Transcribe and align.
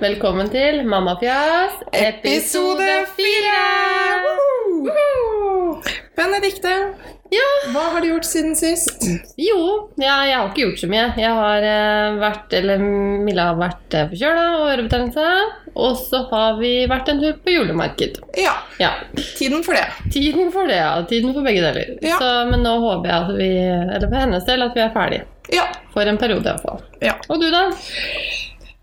Velkommen 0.00 0.48
til 0.50 0.80
Mammafjas 0.90 1.74
episode 1.94 2.86
fire! 3.14 3.60
Benedicte, 6.18 6.72
Ja, 7.34 7.44
hva 7.74 7.82
har 7.94 8.02
du 8.04 8.08
gjort 8.12 8.26
siden 8.28 8.54
sist? 8.58 9.04
jo, 9.40 9.58
ja, 9.98 10.16
jeg 10.28 10.36
har 10.36 10.48
ikke 10.50 10.62
gjort 10.66 10.80
så 10.84 10.88
mye. 10.90 11.06
Jeg 11.18 11.32
har 11.34 11.66
eh, 11.66 12.18
vært, 12.20 12.52
eller 12.60 12.82
Milla 13.26 13.48
har 13.50 13.58
vært 13.58 13.96
eh, 13.98 14.06
forkjøla 14.12 14.44
og 14.60 14.66
ørebetennelse. 14.74 15.26
Og 15.74 15.96
så 15.98 16.20
har 16.30 16.60
vi 16.60 16.72
vært 16.90 17.10
en 17.10 17.22
tur 17.24 17.38
på 17.42 17.54
julemarked. 17.56 18.20
Ja, 18.38 18.54
Ja, 18.82 18.92
tiden 19.38 19.64
for 19.66 19.74
det. 19.78 19.86
Tiden 20.14 20.52
for 20.54 20.70
det, 20.70 20.78
ja. 20.82 20.92
Tiden 21.10 21.34
for 21.34 21.42
begge 21.46 21.64
deler. 21.64 21.94
Ja. 22.06 22.20
Så, 22.22 22.30
men 22.52 22.62
nå 22.66 22.76
håper 22.84 23.10
jeg 23.10 23.18
at 23.18 23.34
vi, 23.40 23.50
eller 23.96 24.08
for 24.10 24.20
hennes 24.22 24.46
del, 24.50 24.66
at 24.68 24.78
vi 24.78 24.84
er 24.86 24.94
ferdige. 24.94 25.26
Ja. 25.52 25.66
For 25.94 26.06
en 26.10 26.18
periode 26.20 26.46
iallfall. 26.52 26.84
Ja. 27.02 27.16
Og 27.28 27.42
du, 27.42 27.48
da? 27.52 27.66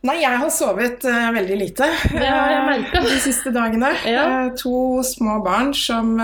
Nei, 0.02 0.16
jeg 0.24 0.34
har 0.42 0.50
sovet 0.50 1.04
uh, 1.06 1.28
veldig 1.30 1.58
lite 1.60 1.86
uh, 1.86 3.02
de 3.06 3.18
siste 3.22 3.52
dagene. 3.54 3.92
Ja. 4.12 4.24
uh, 4.26 4.48
to 4.58 5.04
små 5.06 5.38
barn 5.46 5.70
som 5.78 6.16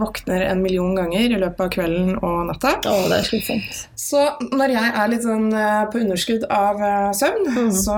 våkner 0.00 0.42
en 0.48 0.62
million 0.64 0.96
ganger 0.98 1.30
i 1.30 1.38
løpet 1.38 1.62
av 1.62 1.70
kvelden 1.72 2.16
og 2.18 2.48
natta. 2.48 2.72
Oh, 2.90 3.04
det 3.10 3.20
er 3.20 3.28
slitsomt. 3.28 3.78
Så 4.00 4.24
når 4.50 4.74
jeg 4.74 4.90
er 5.02 5.12
litt 5.12 5.22
sånn 5.24 5.46
på 5.92 6.00
underskudd 6.00 6.46
av 6.50 6.80
søvn, 7.16 7.46
mm. 7.54 7.70
så 7.76 7.96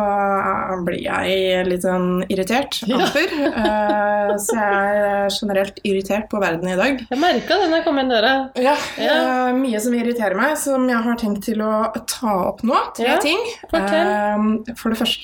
blir 0.84 1.00
jeg 1.06 1.64
litt 1.70 1.86
sånn 1.86 2.22
irritert. 2.28 2.82
Ja. 2.90 3.00
Amper. 3.06 3.32
Eh, 3.62 4.32
så 4.42 4.56
jeg 4.58 5.00
er 5.06 5.32
generelt 5.32 5.80
irritert 5.86 6.28
på 6.32 6.40
verden 6.42 6.68
i 6.72 6.76
dag. 6.78 7.00
Jeg 7.08 7.20
merka 7.22 7.58
det 7.62 7.70
når 7.70 7.80
jeg 7.80 7.86
kom 7.86 8.02
inn 8.02 8.12
døra. 8.12 8.34
Ja, 8.60 8.76
Ja. 9.00 9.16
mye 9.56 9.80
som 9.82 9.96
irriterer 9.96 10.36
meg, 10.38 10.56
som 10.60 10.84
jeg 10.90 11.02
har 11.06 11.18
tenkt 11.20 11.46
til 11.48 11.62
å 11.64 11.72
ta 12.10 12.36
opp 12.50 12.62
nå. 12.66 12.76
Tre 12.98 13.14
Ja, 13.14 13.18
ting. 13.22 13.40
for 13.70 14.92
det 14.92 14.98
første 15.00 15.21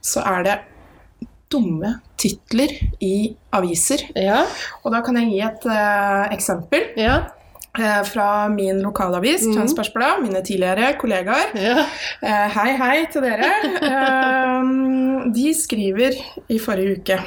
så 0.00 0.20
er 0.26 0.42
det 0.46 0.58
dumme 1.50 1.94
titler 2.20 2.68
i 3.00 3.34
aviser. 3.56 4.02
Ja. 4.16 4.42
Og 4.84 4.92
da 4.92 5.00
kan 5.06 5.16
jeg 5.16 5.30
gi 5.32 5.40
et 5.46 5.66
uh, 5.70 6.26
eksempel 6.34 6.90
Ja. 6.98 7.14
eh, 7.78 8.02
fra 8.04 8.48
min 8.52 8.82
lokalavis, 8.82 9.46
mm. 9.46 9.54
Tønsbergs 9.56 10.20
mine 10.20 10.42
tidligere 10.44 10.92
kollegaer. 11.00 11.54
ja. 11.56 11.86
Eh, 12.20 12.48
hei, 12.58 12.76
hei 12.76 13.06
til 13.12 13.22
dere. 13.22 13.48
De 15.32 15.54
skriver 15.54 16.12
i 16.48 16.58
forrige 16.58 16.98
uke 16.98 17.18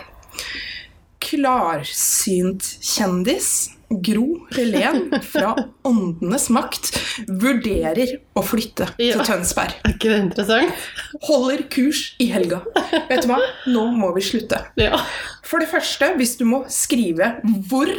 Klarsynt 1.21 2.65
kjendis 2.81 3.69
Gro 3.91 4.47
Helen 4.55 5.09
fra 5.25 5.51
Åndenes 5.89 6.45
makt 6.53 6.91
vurderer 7.27 8.13
å 8.37 8.43
flytte 8.45 8.87
Ja. 9.01 9.17
til 9.17 9.25
Tønsberg. 9.27 9.73
Er 9.83 9.95
ikke 9.95 10.11
det 10.13 10.19
interessant? 10.23 10.85
Holder 11.27 11.63
kurs 11.73 12.03
i 12.23 12.29
helga. 12.31 12.61
Vet 13.09 13.25
du 13.25 13.31
hva? 13.33 13.39
Nå 13.67 13.87
må 13.97 14.13
vi 14.15 14.23
slutte. 14.23 14.61
Ja. 14.79 14.99
For 15.43 15.59
det 15.59 15.67
første, 15.73 16.13
hvis 16.15 16.37
du 16.39 16.45
må 16.47 16.63
skrive 16.71 17.33
hvor 17.67 17.91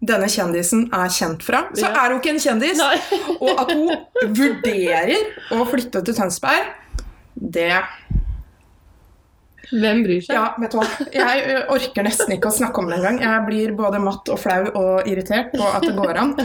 denne 0.00 0.28
kjendisen 0.32 0.86
er 0.96 1.10
kjent 1.12 1.42
fra, 1.44 1.66
så 1.76 1.90
Ja. 1.90 2.06
er 2.06 2.14
hun 2.14 2.20
ikke 2.22 2.32
en 2.32 2.40
kjendis. 2.40 2.78
Nei. 2.80 2.96
Og 3.36 3.50
at 3.60 3.72
hun 3.76 3.90
vurderer 4.32 5.12
å 5.52 5.66
flytte 5.68 6.00
til 6.06 6.14
Tønsberg, 6.16 6.70
det 7.36 7.68
Hvem 9.70 10.04
bryr 10.06 10.20
seg? 10.26 10.34
Ja, 10.36 10.50
vet 10.60 10.74
du 10.74 10.80
hva. 10.80 10.86
Jeg 11.14 11.64
orker 11.70 12.06
nesten 12.06 12.36
ikke 12.36 12.50
å 12.50 12.58
snakke 12.60 12.82
om 12.82 12.90
det 12.90 13.00
engang. 13.00 13.22
Jeg 13.22 13.46
blir 13.48 13.74
både 13.78 14.02
matt 14.02 14.30
og 14.32 14.40
flau 14.42 14.62
og 14.74 15.10
irritert 15.10 15.54
på 15.54 15.66
at 15.70 15.86
det 15.86 15.96
går 15.98 16.22
an. 16.22 16.36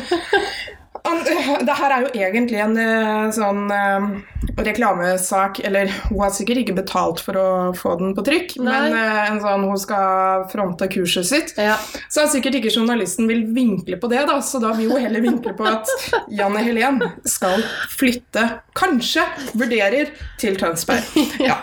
Det 1.06 1.74
her 1.78 1.92
er 1.94 2.06
jo 2.06 2.08
egentlig 2.18 2.58
en 2.64 2.78
sånn 3.36 3.68
reklamesak 4.58 5.60
Eller 5.68 5.92
hun 6.08 6.24
har 6.24 6.32
sikkert 6.34 6.64
ikke 6.64 6.78
betalt 6.80 7.22
for 7.22 7.38
å 7.38 7.48
få 7.78 7.96
den 8.00 8.16
på 8.18 8.24
trykk, 8.26 8.56
Nei. 8.64 8.78
men 8.88 8.96
en 8.98 9.42
sånn 9.44 9.68
hun 9.68 9.78
skal 9.82 10.48
fronte 10.50 10.88
kurset 10.90 11.28
sitt. 11.30 11.54
Ja. 11.62 11.76
Så 12.10 12.24
er 12.24 12.32
sikkert 12.34 12.58
ikke 12.58 12.74
journalisten 12.74 13.30
vil 13.30 13.44
vinkle 13.54 14.00
på 14.02 14.10
det, 14.10 14.24
da, 14.30 14.40
så 14.42 14.62
da 14.64 14.74
vil 14.78 14.96
hun 14.96 15.04
heller 15.04 15.22
vinkle 15.26 15.54
på 15.58 15.68
at 15.70 15.92
Janne 16.34 16.64
Helen 16.66 17.02
skal 17.28 17.62
flytte, 17.94 18.48
kanskje 18.76 19.24
vurderer, 19.56 20.10
til 20.42 20.58
Tønsberg. 20.60 21.04
Ja. 21.46 21.56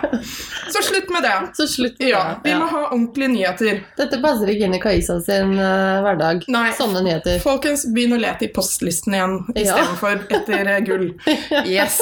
Så 0.73 0.81
slutt 0.87 1.11
med 1.13 1.23
det. 1.27 1.33
Så 1.59 1.67
slutt 1.69 1.99
med 2.01 2.09
Ja, 2.09 2.23
det. 2.43 2.51
vi 2.51 2.55
må 2.59 2.67
ha 2.71 2.81
ordentlige 2.89 3.29
nyheter. 3.35 3.81
Dette 3.99 4.19
passer 4.23 4.49
ikke 4.53 4.69
inn 4.69 4.77
i 4.79 4.81
Kaisa 4.83 5.19
sin 5.25 5.53
uh, 5.59 6.01
hverdag. 6.05 6.47
Nei. 6.53 6.71
Sånne 6.79 7.03
nyheter. 7.05 7.37
Folkens, 7.45 7.85
begynn 7.93 8.17
å 8.17 8.21
lete 8.23 8.47
i 8.49 8.53
postlisten 8.55 9.17
igjen 9.19 9.37
Ja. 9.53 9.63
istedenfor 9.65 10.25
etter 10.39 10.73
eh, 10.77 10.81
gull. 10.89 11.09
Yes. 11.69 11.99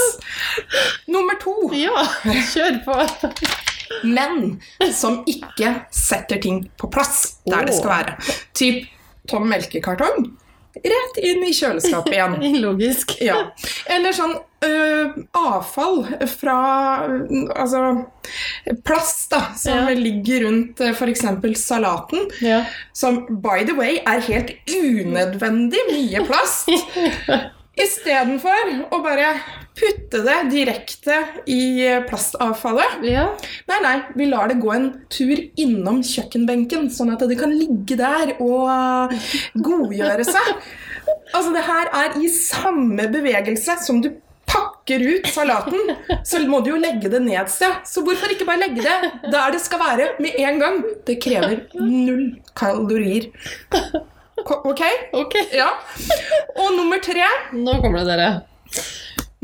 Nummer 1.11 1.35
to. 1.43 1.57
Ja, 1.77 2.05
kjør 2.55 2.79
på. 2.87 2.99
Menn 4.07 4.61
som 4.95 5.21
ikke 5.29 5.73
setter 5.95 6.39
ting 6.43 6.63
på 6.79 6.91
plass 6.93 7.41
der 7.51 7.67
det 7.67 7.75
skal 7.77 7.91
være. 7.97 8.15
Typ 8.57 8.87
tom 9.31 9.49
melkekartong. 9.51 10.31
Rett 10.81 11.19
inn 11.27 11.43
i 11.45 11.51
kjøleskapet 11.57 12.15
igjen. 12.15 12.39
Logisk. 12.65 13.17
Ja. 13.25 13.41
Eller 13.91 14.15
sånn 14.17 14.37
ø, 14.65 14.71
avfall 15.41 16.03
fra 16.29 16.57
altså 17.57 17.83
plast 18.85 19.31
da, 19.33 19.41
som 19.57 19.89
Ja. 19.89 19.95
ligger 19.97 20.45
rundt 20.47 20.81
f.eks. 20.81 21.25
salaten. 21.63 22.27
Ja. 22.45 22.65
Som 22.93 23.23
by 23.43 23.65
the 23.65 23.75
way 23.79 23.99
er 24.07 24.21
helt 24.21 24.53
unødvendig 24.69 25.81
mye 25.93 26.27
plast. 26.29 26.69
Istedenfor 27.81 28.73
å 28.93 28.99
bare 29.05 29.31
putte 29.79 30.21
det 30.27 30.37
direkte 30.53 31.15
i 31.49 31.87
plastavfallet. 32.09 32.99
ja. 33.09 33.29
Nei, 33.71 33.79
nei, 33.85 33.95
vi 34.19 34.27
lar 34.29 34.51
det 34.51 34.59
gå 34.61 34.73
en 34.75 34.91
tur 35.09 35.39
innom 35.57 36.03
kjøkkenbenken, 36.05 36.91
sånn 36.93 37.15
at 37.15 37.23
det 37.31 37.39
kan 37.41 37.55
ligge 37.57 37.97
der 37.97 38.35
og 38.43 39.15
godgjøre 39.57 40.27
seg. 40.29 40.55
Altså, 41.35 41.51
det 41.55 41.63
her 41.63 41.89
er 41.95 42.17
i 42.23 42.29
samme 42.31 43.05
bevegelse 43.11 43.77
som 43.83 44.01
du 44.03 44.09
pakker 44.81 45.01
ut 45.05 45.27
salaten, 45.31 45.97
så 46.25 46.41
må 46.49 46.61
du 46.65 46.71
jo 46.73 46.79
legge 46.81 47.11
det 47.13 47.21
ned 47.23 47.37
et 47.41 47.51
sted. 47.53 47.73
Så 47.87 48.03
hvorfor 48.05 48.31
ikke 48.33 48.47
bare 48.49 48.61
legge 48.65 48.83
det 48.83 49.31
der 49.33 49.53
det 49.53 49.61
skal 49.61 49.79
være 49.81 50.09
med 50.21 50.35
en 50.39 50.59
gang? 50.61 50.81
Det 51.07 51.19
krever 51.23 51.61
null 51.75 52.39
kalorier. 52.57 53.31
Ok? 54.41 54.81
Ok. 55.13 55.35
Ja. 55.53 55.69
Og 56.57 56.73
nummer 56.77 57.01
tre 57.05 57.27
Nå 57.53 57.75
kommer 57.83 58.01
det, 58.05 58.15
dere. 58.17 58.31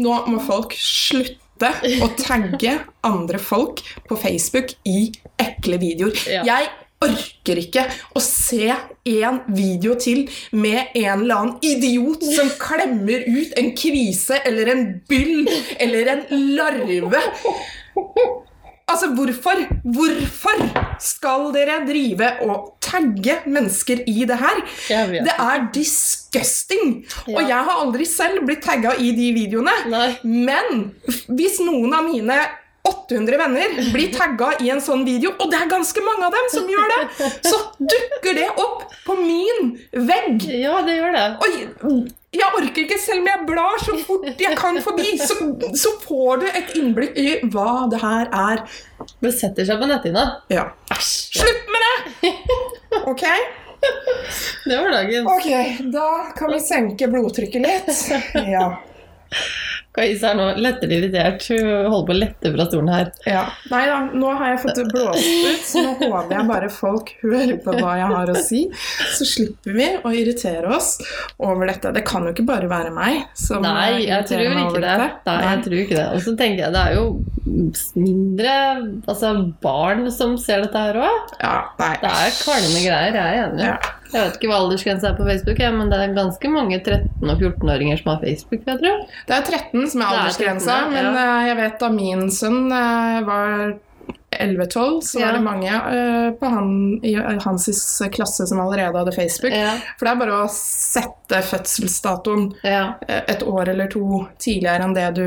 nå 0.00 0.14
må 0.30 0.41
folk 0.47 0.72
slutte 0.76 1.68
å 2.03 2.08
tagge 2.20 2.78
andre 3.04 3.38
folk 3.41 3.82
på 4.08 4.16
Facebook 4.20 4.72
i 4.88 5.10
ekle 5.41 5.78
videoer. 5.82 6.16
Ja. 6.28 6.42
Jeg 6.48 6.70
orker 7.05 7.61
ikke 7.61 7.84
å 8.17 8.23
se 8.25 8.71
en 8.71 9.41
video 9.53 9.97
til 10.01 10.25
med 10.57 10.97
en 10.97 11.23
eller 11.23 11.37
annen 11.37 11.59
idiot 11.67 12.25
som 12.37 12.51
klemmer 12.61 13.27
ut 13.29 13.57
en 13.61 13.73
kvise 13.77 14.41
eller 14.49 14.73
en 14.73 14.84
byll 15.09 15.49
eller 15.83 16.12
en 16.15 16.27
larve. 16.57 17.23
Altså, 18.87 19.09
hvorfor? 19.19 19.61
Hvorfor 19.83 20.61
skal 21.03 21.49
dere 21.57 21.81
drive 21.89 22.29
og 22.47 22.77
tagge 22.87 23.41
mennesker 23.51 24.05
i 24.07 24.21
det 24.28 24.37
her? 24.39 24.61
Det 25.27 25.34
er 25.34 25.65
disgusting! 25.75 27.01
Og 27.33 27.41
jeg 27.43 27.65
har 27.67 27.81
aldri 27.83 28.07
selv 28.07 28.47
blitt 28.47 28.63
tagga 28.63 28.95
i 29.03 29.11
de 29.17 29.33
videoene. 29.34 29.75
Nei. 29.91 30.07
Men 30.23 30.93
hvis 31.34 31.59
noen 31.67 31.99
av 31.99 32.07
mine 32.07 32.39
800 32.86 33.38
venner 33.41 33.78
blir 33.94 34.12
tagga 34.14 34.52
i 34.62 34.70
en 34.74 34.82
sånn 34.82 35.04
video, 35.06 35.32
og 35.41 35.50
det 35.52 35.58
er 35.62 35.70
ganske 35.70 36.04
mange 36.06 36.28
av 36.28 36.36
dem 36.36 36.47
som 36.52 36.69
gjør 36.70 36.92
det, 36.92 37.30
så 37.47 37.58
dukker 37.80 38.38
det 38.38 38.47
opp 38.62 38.86
på 39.06 39.16
min 39.19 39.74
vegg. 40.08 40.47
Ja, 40.60 40.78
det 40.86 40.97
gjør 40.98 41.16
det. 41.16 41.26
Og 41.42 41.58
jeg 42.36 42.48
orker 42.60 42.82
ikke, 42.82 42.98
selv 43.00 43.22
om 43.22 43.28
jeg 43.30 43.44
blar 43.48 43.82
så 43.82 43.97
fort 44.04 44.42
jeg 44.42 44.58
kan 44.58 44.80
forbi, 44.84 45.14
så, 45.20 45.36
så 45.78 45.92
får 46.04 46.42
du 46.42 46.48
et 46.50 46.74
innblikk 46.78 47.16
i 47.19 47.28
hva 47.52 47.86
det 47.92 48.02
her 48.02 48.30
er. 48.36 48.64
Det 49.22 49.32
setter 49.34 49.68
seg 49.68 49.80
på 49.80 49.89
netthinna. 49.91 50.27
Ja. 50.53 50.68
Æsj. 50.92 51.15
Slutt 51.41 51.71
med 51.72 51.86
det! 51.86 52.34
Ok? 53.06 53.24
Det 54.66 54.77
var 54.77 54.91
dagen. 54.91 55.27
Ok, 55.30 55.48
da 55.94 56.09
kan 56.36 56.53
vi 56.53 56.60
senke 56.65 57.09
blodtrykket 57.12 57.62
litt. 57.62 57.91
Ja. 58.50 58.68
Kaisa 59.97 60.31
er 60.33 60.39
nå 60.39 60.47
lettere 60.60 60.98
irritert. 60.98 61.47
Hun 61.48 61.69
holder 61.91 62.07
på 62.10 62.15
å 62.15 62.19
lette 62.21 62.53
fra 62.54 62.66
stolen 62.69 62.91
her. 62.93 63.10
ja. 63.27 63.45
Nei 63.72 63.83
da, 63.89 63.97
nå 64.13 64.33
har 64.39 64.53
jeg 64.53 64.60
fått 64.66 64.78
det 64.81 64.87
blåst 64.93 65.27
ut, 65.27 65.65
så 65.66 65.83
nå 65.87 65.95
håper 66.03 66.34
jeg 66.37 66.48
bare 66.51 66.69
folk 66.72 67.13
hører 67.25 67.54
på 67.65 67.77
hva 67.81 67.95
jeg 68.01 68.10
har 68.13 68.33
å 68.33 68.37
si. 68.47 68.63
Så 69.16 69.28
slipper 69.28 69.77
vi 69.78 69.89
å 70.04 70.13
irritere 70.15 70.71
oss 70.77 70.97
over 71.43 71.71
dette. 71.72 71.95
Det 71.97 72.04
kan 72.07 72.27
jo 72.28 72.34
ikke 72.37 72.47
bare 72.48 72.71
være 72.71 72.93
meg 72.95 73.25
som 73.39 73.65
Nei, 73.65 74.04
jeg 74.04 74.13
irriterer 74.13 74.53
tror 74.53 74.69
ikke 74.69 74.84
det. 74.84 75.10
Nei, 75.27 75.39
jeg 75.47 75.65
tror 75.66 75.78
ikke 75.83 75.99
det. 75.99 76.07
Og 76.13 76.25
så 76.27 76.37
tenker 76.39 76.66
jeg 76.66 76.77
det 76.77 76.84
er 76.87 76.99
jo 77.01 77.07
mindre 77.97 78.54
altså 79.09 79.33
barn 79.63 80.09
som 80.15 80.37
ser 80.41 80.65
dette 80.66 80.83
her 80.89 80.99
òg. 81.07 81.37
Ja. 81.41 81.57
Det 81.78 82.10
er 82.10 82.34
kvalme 82.42 82.83
greier, 82.84 83.16
jeg 83.16 83.22
er 83.22 83.45
enig. 83.47 83.69
Ja. 83.71 83.77
Jeg 84.12 84.20
vet 84.20 84.36
ikke 84.38 84.50
hva 84.50 84.60
aldersgrensa 84.64 85.10
er 85.10 85.16
på 85.18 85.26
Facebook, 85.28 85.62
ja, 85.62 85.72
men 85.74 85.91
det 85.92 85.98
er 86.03 86.14
ganske 86.16 86.53
mange 86.53 86.78
13- 86.78 87.32
og 87.32 87.41
14-åringer 87.42 88.03
som 88.03 88.12
har 88.14 88.22
Facebook. 88.22 88.62
Jeg 88.66 88.82
tror. 88.82 89.03
Det 89.26 89.38
er 89.38 89.48
13 89.50 89.91
som 89.94 90.04
er 90.04 90.12
aldersgrensa, 90.12 90.12
er 90.12 90.20
aldersgrensa, 90.20 90.78
13, 90.86 90.94
men 90.94 91.10
ja. 91.10 91.24
eh, 91.24 91.48
jeg 91.50 91.58
vet 91.62 91.82
da 91.82 91.91
min 91.97 92.30
sønn 92.34 92.62
eh, 92.70 93.18
var 93.26 93.74
11-12, 94.36 95.00
så 95.00 95.20
Ja. 95.20 95.26
var 95.26 95.32
det 95.32 95.42
mange 95.42 95.70
uh, 95.72 96.30
på 96.36 96.47
han, 96.53 97.00
i 97.03 97.14
hans 97.14 97.68
klasse 98.12 98.47
som 98.47 98.60
allerede 98.60 98.98
hadde 98.98 99.12
Facebook. 99.14 99.53
Ja. 99.53 99.70
For 99.97 100.06
det 100.06 100.12
er 100.12 100.20
bare 100.20 100.41
å 100.44 100.48
sette 100.53 101.41
fødselsdatoen 101.42 102.44
ja. 102.66 102.82
et 103.08 103.42
år 103.42 103.72
eller 103.72 103.88
to 103.92 104.26
tidligere 104.42 104.84
enn 104.84 104.94
det 104.97 105.08
du 105.16 105.26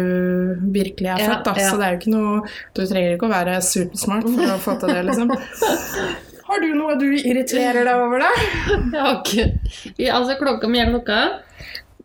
virkelig 0.75 1.09
er 1.15 1.25
født. 1.25 1.45
Da. 1.49 1.55
Så 1.57 1.79
det 1.79 1.87
er 1.87 1.95
jo 1.95 2.01
ikke 2.03 2.13
noe 2.13 2.39
Du 2.77 2.83
trenger 2.85 3.15
ikke 3.15 3.29
å 3.29 3.33
være 3.33 3.59
supersmart 3.65 4.29
for 4.29 4.55
å 4.55 4.59
få 4.67 4.77
til 4.83 4.93
det, 4.93 5.05
liksom. 5.09 5.33
Har 6.49 6.63
du 6.63 6.71
noe 6.73 6.95
du 6.97 7.07
irriterer 7.13 7.85
deg 7.85 8.01
over, 8.01 8.25
da? 8.25 8.31
Jeg 8.93 9.05
har 9.05 9.19
ikke 9.21 10.09
Altså, 10.09 10.35
klokka 10.39 10.69
mi 10.71 10.81
er 10.81 10.89
klokka. 10.89 11.21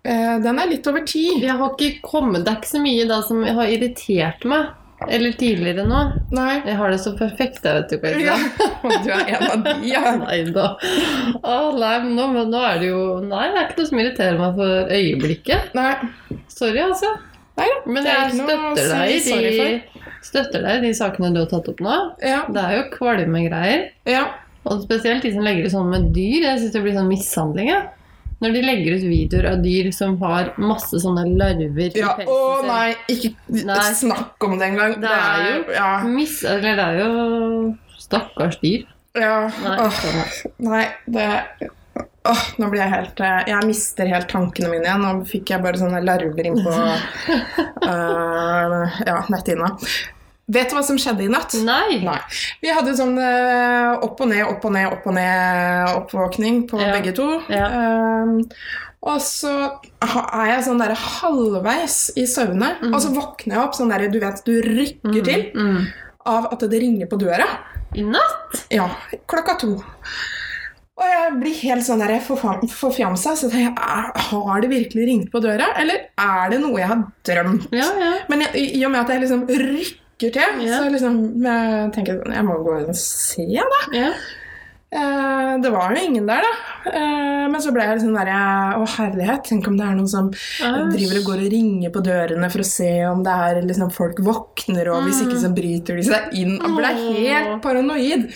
Eh, 0.04 0.36
den 0.44 0.60
er 0.60 0.68
litt 0.68 0.86
over 0.90 1.04
ti. 1.08 1.26
Jeg 1.40 1.56
har 1.56 1.72
ikke 1.72 2.02
kommet 2.04 2.44
Det 2.44 2.52
er 2.52 2.58
ikke 2.60 2.74
så 2.74 2.82
mye 2.84 3.06
da 3.08 3.20
som 3.24 3.44
har 3.44 3.72
irritert 3.72 4.44
meg. 4.48 4.72
Eller 5.08 5.34
tidligere 5.36 5.84
nå. 5.88 6.00
Nei. 6.32 6.62
Jeg 6.64 6.76
har 6.78 6.92
det 6.92 7.00
så 7.02 7.12
perfekt, 7.18 7.64
jeg, 7.66 7.82
vet 7.82 7.90
du 7.92 7.98
hva. 8.00 8.12
Ja, 8.20 8.36
du 9.04 9.10
er 9.12 9.32
en 9.34 9.46
av 9.48 9.64
de, 9.64 9.74
ja. 9.90 10.14
Nei 10.22 10.38
da. 10.54 10.70
Å, 11.40 11.56
nei, 11.76 11.94
men 12.04 12.14
nå, 12.16 12.28
men 12.32 12.52
nå 12.52 12.62
er 12.64 12.80
det 12.80 12.90
jo 12.92 13.02
Nei, 13.24 13.48
det 13.52 13.60
er 13.60 13.68
ikke 13.68 13.82
noe 13.82 13.90
som 13.90 14.02
irriterer 14.04 14.40
meg 14.40 14.58
for 14.60 14.96
øyeblikket. 14.98 15.74
Nei. 15.76 15.92
Sorry, 16.52 16.80
altså. 16.84 17.14
Nei 17.58 17.66
da. 17.70 17.80
Men 17.86 18.06
er 18.06 18.22
jeg 18.24 18.38
støtter 18.38 18.88
deg, 18.90 19.26
de, 19.26 20.06
støtter 20.26 20.64
deg 20.64 20.78
i 20.78 20.86
de 20.88 20.94
sakene 20.98 21.32
du 21.34 21.42
har 21.44 21.50
tatt 21.52 21.68
opp 21.70 21.82
nå. 21.84 21.98
Ja. 22.24 22.40
Det 22.50 22.62
er 22.64 22.78
jo 22.80 22.86
kvalme 22.96 23.44
greier. 23.48 23.90
ja. 24.10 24.24
Og 24.64 24.80
spesielt 24.86 25.20
de 25.20 25.28
som 25.34 25.44
legger 25.44 25.66
ut 25.66 25.72
sånn 25.74 25.90
med 25.92 26.06
dyr. 26.16 26.40
Jeg 26.46 26.60
syns 26.62 26.72
det 26.72 26.80
blir 26.80 26.94
sånn 26.96 27.10
mishandling. 27.10 27.66
Ja. 27.68 27.82
Når 28.40 28.54
de 28.56 28.62
legger 28.64 28.94
ut 28.96 29.02
videoer 29.10 29.46
av 29.50 29.58
dyr 29.60 29.90
som 29.92 30.14
har 30.22 30.54
masse 30.56 30.96
sånne 31.02 31.26
larver 31.36 31.92
i 31.92 32.00
ja. 32.00 32.14
Å 32.24 32.38
nei, 32.64 32.94
ikke 33.12 33.34
Nei. 33.60 33.76
snakk 34.00 34.46
om 34.48 34.56
det 34.58 34.70
engang. 34.72 34.96
Det 35.04 35.12
er 35.12 35.44
jo 35.50 35.58
ja. 35.76 35.90
Mis 36.08 36.38
eller 36.48 36.80
det 36.80 36.86
er 36.88 36.98
jo 37.02 37.12
stakkars 38.00 38.56
dyr. 38.64 38.88
ja. 39.20 39.36
Nei, 39.62 39.76
Åh, 39.84 40.00
sånn. 40.00 40.56
nei, 40.64 40.84
det 41.12 41.28
Åh, 42.24 42.42
nå 42.56 42.70
blir 42.72 42.80
jeg 42.80 42.88
helt 42.94 43.18
eh, 43.20 43.42
Jeg 43.50 43.66
mister 43.68 44.08
helt 44.08 44.30
tankene 44.32 44.70
mine 44.72 44.86
igjen. 44.88 45.02
Nå 45.04 45.10
fikk 45.28 45.50
jeg 45.52 45.60
bare 45.64 45.76
sånne 45.80 46.00
larver 46.06 46.44
innpå 46.48 46.72
uh, 46.72 46.86
ja, 49.08 49.18
netthinna. 49.32 49.68
Vet 50.54 50.68
du 50.70 50.74
hva 50.76 50.82
som 50.84 50.98
skjedde 51.00 51.24
i 51.24 51.28
natt? 51.32 51.54
Nei. 51.64 52.00
Nei. 52.04 52.18
Vi 52.60 52.68
hadde 52.72 52.92
sånn 52.98 53.16
uh, 53.16 53.96
opp 54.04 54.18
og 54.20 54.28
ned, 54.28 54.42
opp 54.44 54.64
og 54.68 54.72
ned, 54.76 54.86
opp 54.92 55.06
og 55.08 55.14
ned 55.16 55.88
oppvåkning 56.02 56.66
på 56.68 56.76
Ja. 56.82 56.90
begge 56.98 57.12
to. 57.16 57.28
Ja. 57.52 57.66
Uh, 57.72 58.44
og 59.04 59.18
så 59.20 59.50
er 60.04 60.46
jeg 60.48 60.62
sånn 60.64 60.78
der 60.80 60.94
halvveis 60.96 62.06
i 62.16 62.24
søvne, 62.28 62.70
og 62.88 62.96
så 63.04 63.10
våkner 63.12 63.52
jeg 63.58 63.64
opp 63.66 63.74
sånn 63.76 63.90
der, 63.92 64.06
du 64.08 64.16
vet, 64.22 64.40
du 64.48 64.54
rykker 64.64 65.20
til 65.26 65.42
Mm. 65.60 65.82
av 66.24 66.46
at 66.54 66.60
det 66.72 66.78
ringer 66.80 67.06
på 67.10 67.18
døra. 67.20 67.44
I 67.94 68.02
natt? 68.08 68.62
Ja, 68.72 68.86
klokka 69.28 69.58
to. 69.60 69.74
Og 70.96 71.04
jeg 71.10 71.32
blir 71.40 71.54
helt 71.64 71.82
sånn 71.82 71.98
der 71.98 72.20
forfjamsa. 72.20 73.32
Så 73.36 73.50
jeg, 73.50 73.72
"Er- 73.76 74.12
har 74.30 74.60
det 74.60 74.70
virkelig 74.70 75.06
ringt 75.08 75.30
på 75.32 75.40
døra, 75.42 75.72
eller 75.76 75.94
er 76.18 76.50
det 76.50 76.60
noe 76.60 76.78
jeg 76.78 76.86
har 76.88 77.02
drømt? 77.24 77.66
Ja, 77.72 77.88
ja. 77.98 78.12
Men 78.28 78.40
jeg, 78.42 78.76
i 78.76 78.84
og 78.84 78.90
med 78.92 79.00
at 79.00 79.08
jeg 79.08 79.20
liksom 79.22 79.46
rykker 79.48 80.32
til, 80.32 80.62
Ja. 80.66 80.78
så 80.78 80.90
liksom 80.92 81.42
jeg 81.42 81.92
tenker 81.92 82.12
jeg 82.24 82.34
jeg 82.34 82.44
må 82.44 82.54
gå 82.62 82.88
og 82.88 82.94
se, 82.96 83.42
da. 83.46 84.12
Eh, 84.94 85.52
det 85.62 85.70
var 85.74 85.90
jo 85.90 86.02
ingen 86.06 86.26
der, 86.28 86.44
da. 86.44 86.52
Eh, 86.90 87.44
men 87.50 87.62
så 87.62 87.72
ble 87.74 87.86
jeg 87.88 88.02
sånn 88.02 88.14
derre 88.14 88.36
Å, 88.78 88.84
herlighet, 88.96 89.46
tenk 89.48 89.66
om 89.70 89.78
det 89.78 89.86
er 89.86 89.96
noen 89.96 90.10
som 90.10 90.28
driver 90.92 91.20
og 91.20 91.28
går 91.30 91.42
og 91.46 91.54
ringer 91.54 91.92
på 91.94 92.02
dørene 92.04 92.50
for 92.52 92.62
å 92.62 92.68
se 92.68 92.90
om 93.08 93.22
det 93.24 93.34
er 93.46 93.60
liksom 93.64 93.90
folk 93.94 94.20
våkner, 94.24 94.90
og 94.92 95.06
hvis 95.08 95.22
ikke 95.24 95.40
så 95.42 95.50
bryter 95.54 95.98
de 95.98 96.06
seg 96.06 96.36
inn. 96.38 96.54
Jeg 96.58 96.76
ble 96.78 96.92
helt 97.00 97.56
paranoid. 97.64 98.26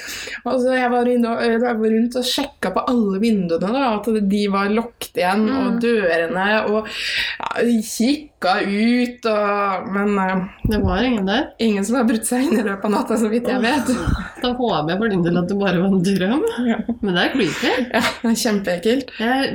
Og 0.45 0.63
så 0.65 0.75
jeg 0.79 0.93
var, 0.95 1.13
inne, 1.13 1.35
jeg 1.47 1.63
var 1.65 1.79
rundt 1.85 2.19
og 2.19 2.29
sjekka 2.33 2.73
på 2.75 2.87
alle 2.91 3.23
vinduene, 3.23 3.73
da, 3.75 3.85
at 3.99 4.11
de 4.33 4.43
var 4.53 4.73
lukket 4.75 5.23
igjen, 5.23 5.47
og 5.61 5.79
dørene, 5.85 6.49
og 6.73 6.89
ja, 6.89 7.53
kikka 8.39 8.61
ut, 8.63 9.27
og 9.27 9.89
Men 9.93 10.19
eh, 10.19 10.45
Det 10.71 10.79
var 10.85 11.03
ingen 11.03 11.27
der. 11.27 11.49
ingen 11.59 11.85
som 11.85 11.97
har 11.97 12.05
brutt 12.05 12.25
seg 12.27 12.45
inn 12.47 12.59
i 12.61 12.63
løpet 12.63 12.85
av 12.85 12.91
natta, 12.91 13.17
så 13.19 13.29
vidt 13.29 13.49
jeg 13.49 13.61
vet. 13.61 13.87
Da 14.43 14.53
håper 14.55 14.91
jeg 14.93 14.99
for 15.01 15.09
din 15.11 15.23
del 15.25 15.39
at 15.41 15.49
det 15.49 15.59
bare 15.59 15.81
var 15.83 15.89
en 15.89 16.03
drøm. 16.07 16.45
Ja, 16.69 16.77
Men 17.01 17.15
det 17.15 17.23
er 17.25 17.33
creepy. 17.35 17.73
det 17.91 18.31
er 18.31 18.39
kjempeekkelt. 18.45 19.11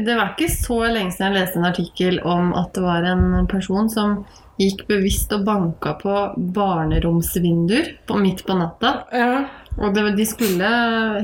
Det 0.05 0.15
var 0.19 0.33
ikke 0.35 0.49
så 0.51 0.79
lenge 0.91 1.11
siden 1.15 1.31
jeg 1.33 1.39
leste 1.41 1.59
en 1.61 1.69
artikkel 1.69 2.19
om 2.27 2.53
at 2.59 2.73
det 2.75 2.83
var 2.83 3.03
en 3.07 3.47
person 3.47 3.89
som 3.89 4.25
gikk 4.59 4.83
bevisst 4.87 5.31
og 5.33 5.45
banka 5.47 5.95
på 5.97 6.13
barneromsvinduer 6.53 7.87
på, 8.05 8.17
midt 8.21 8.43
på 8.45 8.53
natta. 8.59 8.91
Ja. 9.11 9.45
Og 9.81 9.95
det, 9.95 10.03
de 10.19 10.25
skulle, 10.29 10.67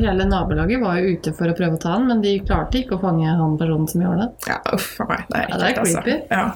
Hele 0.02 0.26
nabolaget 0.26 0.82
var 0.82 0.98
jo 0.98 1.12
ute 1.14 1.34
for 1.38 1.52
å 1.52 1.58
prøve 1.58 1.78
å 1.78 1.82
ta 1.82 1.92
han, 1.98 2.08
men 2.10 2.24
de 2.24 2.38
klarte 2.42 2.80
ikke 2.82 2.98
å 2.98 3.02
fange 3.04 3.28
han 3.30 3.58
personen 3.60 3.86
som 3.92 4.02
gjorde 4.02 4.24
det. 4.24 4.30
Ja, 4.50 4.58
uff 4.74 4.96
a 5.04 5.10
meg. 5.12 5.28
Det 5.30 5.44
er 5.44 5.52
Ja, 5.52 5.58
det 5.62 5.68
er 5.68 5.78
creepy. 5.84 6.16
altså. 6.16 6.32
Ja. 6.32 6.48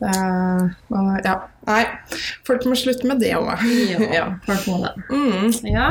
Det 0.00 0.08
er, 0.16 0.68
ja. 1.26 1.34
Nei, 1.68 1.82
folk 2.48 2.64
må 2.66 2.74
slutte 2.78 3.04
med 3.06 3.20
det 3.20 3.34
òg. 3.36 3.50
Ja. 4.16 4.24
folk 4.46 4.64
må 4.70 4.78
det. 4.80 4.92
Mm. 5.12 5.50
Ja, 5.68 5.90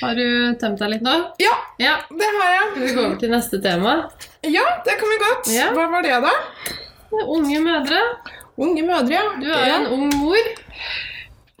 Har 0.00 0.18
du 0.18 0.24
tømt 0.60 0.80
deg 0.82 0.90
litt 0.96 1.04
nå? 1.06 1.14
ja, 1.40 1.52
Ja. 1.78 1.94
det 2.10 2.30
har 2.36 2.50
jeg. 2.56 2.66
Skal 2.72 2.82
vi 2.88 2.94
gå 2.98 3.04
over 3.06 3.16
til 3.22 3.30
neste 3.36 3.60
tema? 3.62 3.94
Ja, 4.42 4.66
det 4.86 4.98
kan 5.00 5.12
vi 5.14 5.20
godt. 5.22 5.52
Ja. 5.54 5.70
Hva 5.76 5.86
var 5.94 6.02
det, 6.06 6.16
da? 6.26 6.34
Unge 7.22 7.60
mødre. 7.62 8.02
Unge 8.60 8.82
mødre, 8.84 9.14
ja. 9.14 9.22
Du 9.40 9.46
er 9.54 9.70
en 9.78 9.86
ung 9.94 10.10
mor. 10.18 10.50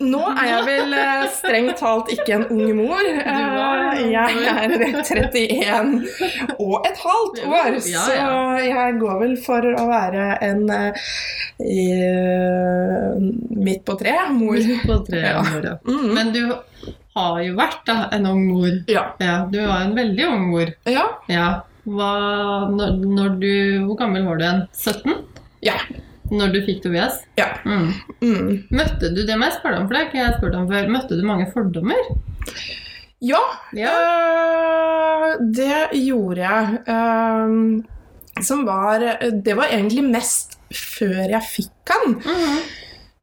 Nå 0.00 0.20
er 0.32 0.46
jeg 0.48 0.64
vel 0.66 0.94
eh, 0.96 1.24
strengt 1.34 1.76
talt 1.80 2.08
ikke 2.14 2.32
en 2.38 2.44
ung 2.54 2.70
mor. 2.78 3.02
Eh, 3.04 3.98
Jeg 4.10 4.36
er 4.48 4.72
31 4.80 6.06
og 6.58 6.86
et 6.88 7.02
halvt 7.04 7.42
år, 7.44 7.76
så 7.84 8.14
jeg 8.64 8.96
går 9.02 9.18
vel 9.20 9.34
for 9.44 9.60
å 9.76 9.84
være 9.90 10.28
en 10.46 10.64
eh, 10.72 10.92
midt 13.60 13.84
på 13.84 13.96
tre 14.00 14.16
mor. 14.32 14.56
På 14.86 15.00
Ja. 15.12 15.42
Mm. 15.84 16.14
Men 16.16 16.32
du 16.32 16.42
har 17.16 17.40
jo 17.44 17.54
vært 17.58 17.82
da, 17.88 17.98
en 18.16 18.26
ung 18.30 18.46
mor. 18.54 18.70
Ja. 18.88 19.08
Du 19.50 19.58
var 19.66 19.82
en 19.84 19.94
veldig 19.98 20.28
ung 20.32 20.48
mor. 20.54 20.72
ja. 20.88 21.08
Ja. 21.28 21.48
Hva, 21.90 22.10
når, 22.70 22.90
når 23.08 23.28
du, 23.40 23.52
hvor 23.88 23.96
gammel 23.98 24.26
var 24.28 24.36
du 24.38 24.44
igjen? 24.44 24.60
17? 24.76 25.14
Ja. 25.64 25.78
Når 26.30 26.52
du 26.54 26.60
fikk 26.66 26.82
Tobias? 26.84 27.20
Ja. 27.38 27.48
Mm. 27.66 27.88
Mm. 28.22 28.50
Møtte 28.70 29.10
du 29.14 29.22
det 29.26 29.36
må 29.38 29.48
jeg 29.48 29.56
spørre 29.58 29.80
om, 29.80 29.86
for 29.88 29.94
det 29.96 30.02
har 30.02 30.08
ikke 30.10 30.20
jeg 30.22 30.36
spurt 30.38 30.54
om 30.60 30.68
før. 30.70 30.90
Møtte 30.94 31.18
du 31.18 31.24
mange 31.26 31.48
fordommer? 31.54 32.10
Ja, 33.20 33.40
Ja. 33.76 33.94
øh, 33.94 35.34
det 35.58 35.80
gjorde 36.06 36.40
jeg. 36.40 36.78
Ehm, 36.88 37.84
som 38.42 38.62
var 38.64 39.02
Det 39.44 39.56
var 39.58 39.66
egentlig 39.74 40.04
mest 40.06 40.56
før 40.72 41.26
jeg 41.28 41.42
fikk 41.50 41.90
han. 41.92 42.14
Mhm. 42.22 42.60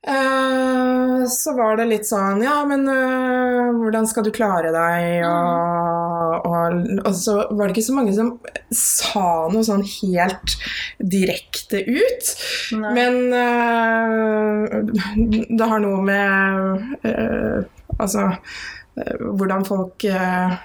Eh, 0.07 1.25
så 1.27 1.51
var 1.57 1.75
det 1.77 1.87
litt 1.89 2.05
sånn 2.07 2.39
Ja, 2.45 2.61
men 2.69 2.85
øh, 2.87 3.73
hvordan 3.75 4.05
skal 4.07 4.23
du 4.23 4.29
klare 4.31 4.69
deg? 4.71 5.25
Og, 5.27 5.86
og, 6.67 6.91
og 7.03 7.15
så 7.17 7.37
var 7.51 7.67
det 7.67 7.75
ikke 7.75 7.87
så 7.87 7.97
mange 7.97 8.15
som 8.15 8.33
sa 8.73 9.25
noe 9.53 9.65
sånn 9.65 9.85
helt 9.87 10.57
direkte 10.99 11.83
ut. 11.87 12.33
Nei. 12.77 12.93
Men 12.97 13.19
uh, 13.33 14.79
det 15.47 15.69
har 15.73 15.83
noe 15.83 16.03
med 16.05 17.01
uh, 17.07 17.73
Altså 17.97 18.27
hvordan 19.37 19.65
folk 19.67 20.03
øh, 20.09 20.55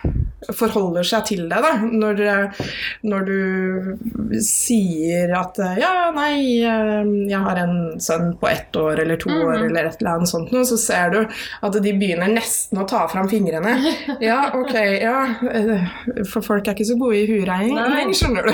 forholder 0.56 1.04
seg 1.06 1.24
til 1.28 1.42
det, 1.50 1.58
da. 1.62 1.72
Når, 1.84 2.20
øh, 2.32 2.62
når 3.04 3.26
du 3.28 4.38
sier 4.42 5.32
at 5.38 5.58
Ja, 5.78 6.10
nei, 6.14 6.62
jeg 6.62 7.38
har 7.44 7.60
en 7.62 8.00
sønn 8.02 8.32
på 8.40 8.48
ett 8.50 8.74
år 8.78 9.02
eller 9.04 9.20
to 9.20 9.30
år 9.30 9.52
Mhm. 9.58 9.66
eller 9.68 9.88
et 9.90 10.00
eller 10.00 10.10
annet 10.16 10.28
sånt 10.32 10.50
så 10.66 10.76
ser 10.78 11.10
du 11.12 11.18
at 11.62 11.72
de 11.82 11.92
begynner 11.92 12.28
nesten 12.32 12.78
å 12.80 12.86
ta 12.88 13.06
fram 13.08 13.28
fingrene. 13.28 13.74
Ja, 14.22 14.50
ok, 14.54 14.74
ja. 15.02 15.34
For 16.30 16.40
folk 16.44 16.66
er 16.68 16.74
ikke 16.76 16.86
så 16.88 16.96
gode 16.98 17.16
i 17.20 17.26
huregning, 17.26 18.12
skjønner 18.14 18.46
du. 18.46 18.52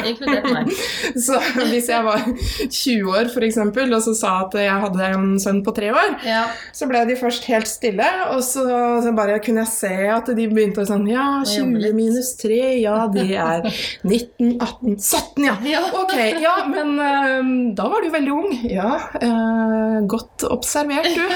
Så 1.27 1.39
hvis 1.71 1.89
jeg 1.91 2.05
var 2.05 2.23
20 2.25 3.11
år 3.13 3.31
eksempel, 3.49 3.93
og 3.95 4.03
så 4.05 4.15
sa 4.17 4.33
at 4.47 4.55
jeg 4.61 4.81
hadde 4.83 5.09
en 5.15 5.39
sønn 5.43 5.63
på 5.67 5.75
tre 5.77 5.91
år, 5.93 6.17
Ja. 6.27 6.45
så 6.73 6.89
ble 6.91 7.05
de 7.09 7.17
først 7.21 7.45
helt 7.51 7.69
stille, 7.69 8.07
og 8.33 8.41
så, 8.45 8.65
så 9.05 9.13
bare 9.17 9.39
kunne 9.45 9.65
jeg 9.65 9.68
se 9.71 9.91
at 10.13 10.29
de 10.37 10.47
begynte 10.51 10.83
å 10.83 10.89
sånn 10.89 11.07
Ja, 11.11 11.27
20 11.47 11.93
minus 11.97 12.33
3, 12.41 12.59
ja, 12.83 12.97
det 13.13 13.27
er 13.37 13.69
19, 14.03 14.57
18, 14.59 14.97
17, 14.99 15.47
ja. 15.49 15.57
Ja. 15.69 15.83
Ok, 16.03 16.15
ja, 16.43 16.55
men 16.71 16.95
eh, 17.03 17.73
da 17.79 17.89
var 17.93 18.05
du 18.05 18.11
veldig 18.13 18.33
ung. 18.35 18.53
Ja, 18.69 18.95
uh, 19.23 19.99
godt 20.09 20.45
observert, 20.49 21.09
du. 21.15 21.27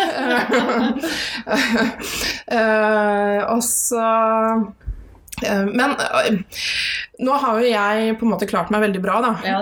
uh, 2.53 3.41
og 3.55 3.63
så 3.67 4.05
eh, 5.43 5.65
men 5.73 5.95
nå 7.23 7.37
har 7.43 7.61
jo 7.61 7.69
jeg 7.71 8.17
på 8.19 8.27
en 8.27 8.33
måte 8.35 8.49
klart 8.51 8.71
meg 8.75 8.85
veldig 8.87 9.03
bra, 9.05 9.19
da. 9.25 9.33
Ja, 9.47 9.59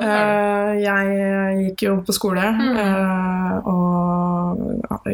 jeg 0.80 1.64
gikk 1.70 1.86
jo 1.88 1.96
på 2.06 2.14
skole, 2.16 2.46
Mm. 2.50 2.76
og 3.70 5.08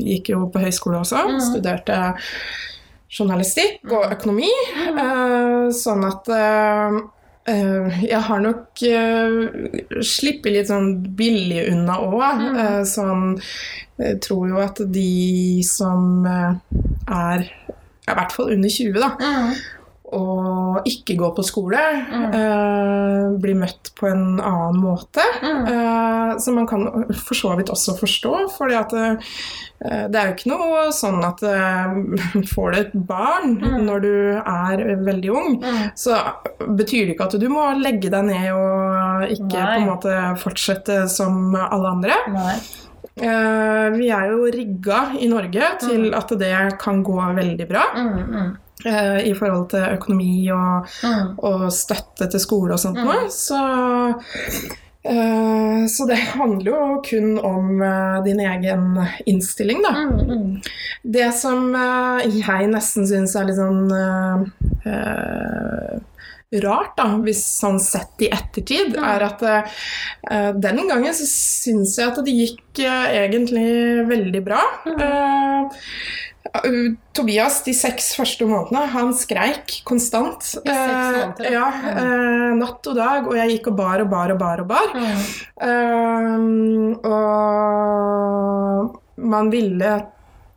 gikk 0.00 0.30
jo 0.34 0.46
på 0.52 0.62
høyskole 0.62 1.00
også. 1.02 1.24
Mm. 1.28 1.40
Studerte 1.44 1.98
journalistikk 3.10 3.90
og 3.90 4.12
økonomi. 4.14 4.50
Eh, 4.76 5.66
sånn 5.74 6.06
at 6.06 6.30
eh, 6.34 7.00
eh, 7.50 7.98
jeg 8.06 8.22
har 8.28 8.44
nok 8.44 8.84
sluppet 10.06 10.54
litt 10.54 10.70
sånn 10.70 10.92
billig 11.18 11.66
unna 11.72 11.98
òg. 12.06 12.44
Mm. 12.44 12.60
sånn 12.88 13.26
Jeg 14.00 14.20
tror 14.24 14.46
jo 14.48 14.62
at 14.62 14.80
de 14.94 15.60
som 15.66 16.24
er 16.24 17.44
i 17.44 18.14
hvert 18.16 18.32
fall 18.34 18.54
under 18.54 18.72
20, 18.72 18.96
da, 19.02 19.34
Og 20.16 20.86
ikke 20.90 21.14
gå 21.20 21.28
på 21.36 21.44
skole, 21.46 21.78
Mm. 22.10 22.34
eh, 22.34 23.38
bli 23.40 23.54
møtt 23.54 23.92
på 23.94 24.08
en 24.10 24.40
annen 24.40 24.80
måte. 24.82 25.22
Mm. 25.42 25.66
Eh, 25.70 26.38
som 26.38 26.54
man 26.54 26.66
kan 26.66 26.86
for 27.14 27.34
så 27.38 27.56
vidt 27.56 27.70
også 27.70 27.94
forstå, 27.98 28.50
For 28.56 28.66
eh, 28.70 29.16
det 30.08 30.14
er 30.18 30.26
jo 30.28 30.34
ikke 30.34 30.50
noe 30.50 30.90
sånn 30.92 31.22
at 31.24 31.42
eh, 31.42 32.42
får 32.54 32.72
du 32.72 32.78
et 32.80 32.92
barn 33.06 33.56
Mm. 33.60 33.84
når 33.86 34.00
du 34.02 34.14
er 34.40 34.84
veldig 35.04 35.30
ung, 35.30 35.60
Mm. 35.62 35.90
så 35.94 36.18
betyr 36.60 37.06
det 37.06 37.16
ikke 37.16 37.24
at 37.30 37.38
du 37.40 37.48
må 37.48 37.70
legge 37.80 38.10
deg 38.10 38.24
ned 38.24 38.50
og 38.52 39.28
ikke 39.30 39.54
Nei. 39.54 39.78
på 39.78 39.80
en 39.80 39.88
måte 39.88 40.38
fortsette 40.42 41.08
som 41.08 41.54
alle 41.54 41.88
andre. 41.88 42.14
Nei. 42.32 42.56
Eh, 43.20 43.90
vi 43.98 44.08
er 44.10 44.30
jo 44.30 44.46
rigga 44.54 45.00
i 45.20 45.28
Norge 45.28 45.62
til 45.82 46.14
at 46.16 46.28
det 46.40 46.78
kan 46.80 47.02
gå 47.04 47.18
veldig 47.36 47.68
bra 47.68 47.82
Mm. 47.94 48.30
Mm. 48.32 48.56
eh, 48.86 49.18
i 49.28 49.34
forhold 49.34 49.68
til 49.70 49.82
økonomi 49.98 50.50
og 50.52 50.86
Mm. 51.04 51.34
og 51.38 51.66
støtte 51.72 52.30
til 52.30 52.40
skole 52.40 52.72
og 52.72 52.78
sånt 52.80 52.96
Mm. 52.96 53.04
noe. 53.04 53.28
Så, 53.28 53.58
eh, 55.04 55.86
så 55.86 56.06
det 56.08 56.16
handler 56.18 56.64
jo 56.72 57.02
kun 57.02 57.38
om 57.38 57.82
din 58.24 58.40
egen 58.40 58.98
innstilling, 59.26 59.82
da. 59.82 59.90
Mm. 59.92 60.30
Mm. 60.30 60.62
Det 61.04 61.32
som 61.34 61.72
jeg 61.74 62.68
nesten 62.72 63.06
syns 63.06 63.36
er 63.36 63.44
litt 63.44 63.56
sånn 63.56 63.90
eh, 64.86 65.98
Rart, 66.58 66.96
da, 66.98 67.04
hvis 67.22 67.44
sånn 67.60 67.78
sett 67.78 68.24
i 68.26 68.28
ettertid, 68.34 68.96
Mm. 68.96 69.04
er 69.06 69.22
at 69.22 69.42
uh, 69.46 69.62
den 70.58 70.80
gangen 70.88 71.14
så 71.14 71.22
syns 71.30 71.94
jeg 71.96 72.08
at 72.10 72.18
det 72.26 72.34
gikk 72.34 72.80
uh, 72.82 73.06
egentlig 73.14 74.06
veldig 74.10 74.42
bra. 74.44 74.62
Eh, 74.90 75.78
Uh, 76.50 76.96
Tobias 77.14 77.60
de 77.62 77.72
seks 77.76 78.14
første 78.16 78.46
månedene, 78.48 78.86
han 78.90 79.12
skreik 79.14 79.82
konstant. 79.86 80.40
Måneder, 80.64 81.36
Eh, 81.44 81.52
ja, 81.52 81.66
eh, 81.68 82.54
natt 82.56 82.86
og 82.90 82.96
dag, 82.96 83.28
og 83.28 83.36
jeg 83.36 83.50
gikk 83.52 83.68
og 83.70 83.76
bar 83.76 84.00
og 84.02 84.08
bar 84.10 84.32
og 84.32 84.38
bar 84.40 84.60
og 84.64 84.66
bar. 84.66 84.88
Mm. 84.96 86.94
Og 87.04 89.00
man 89.30 89.50
ville 89.52 89.92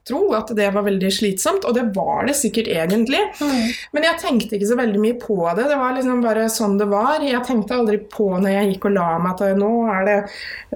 tro 0.08 0.22
at 0.36 0.52
det 0.56 0.68
var 0.76 0.86
veldig 0.86 1.12
slitsomt, 1.14 1.66
og 1.68 1.78
det 1.78 1.86
var 1.96 2.28
det 2.28 2.36
sikkert 2.38 2.70
egentlig. 2.72 3.22
Mm. 3.40 3.70
Men 3.96 4.08
jeg 4.10 4.20
tenkte 4.22 4.58
ikke 4.58 4.72
så 4.74 4.80
veldig 4.80 5.04
mye 5.04 5.18
på 5.22 5.38
det. 5.56 5.68
Det 5.72 5.80
var 5.80 5.96
liksom 5.96 6.24
bare 6.26 6.50
sånn 6.52 6.78
det 6.82 6.90
var. 6.92 7.24
Jeg 7.24 7.44
tenkte 7.48 7.78
aldri 7.80 8.02
på 8.12 8.28
når 8.34 8.56
jeg 8.58 8.74
gikk 8.74 8.90
og 8.90 8.98
la 8.98 9.08
meg 9.24 9.46
at 9.48 9.60
nå 9.60 9.72
er 9.94 10.10
det 10.10 10.20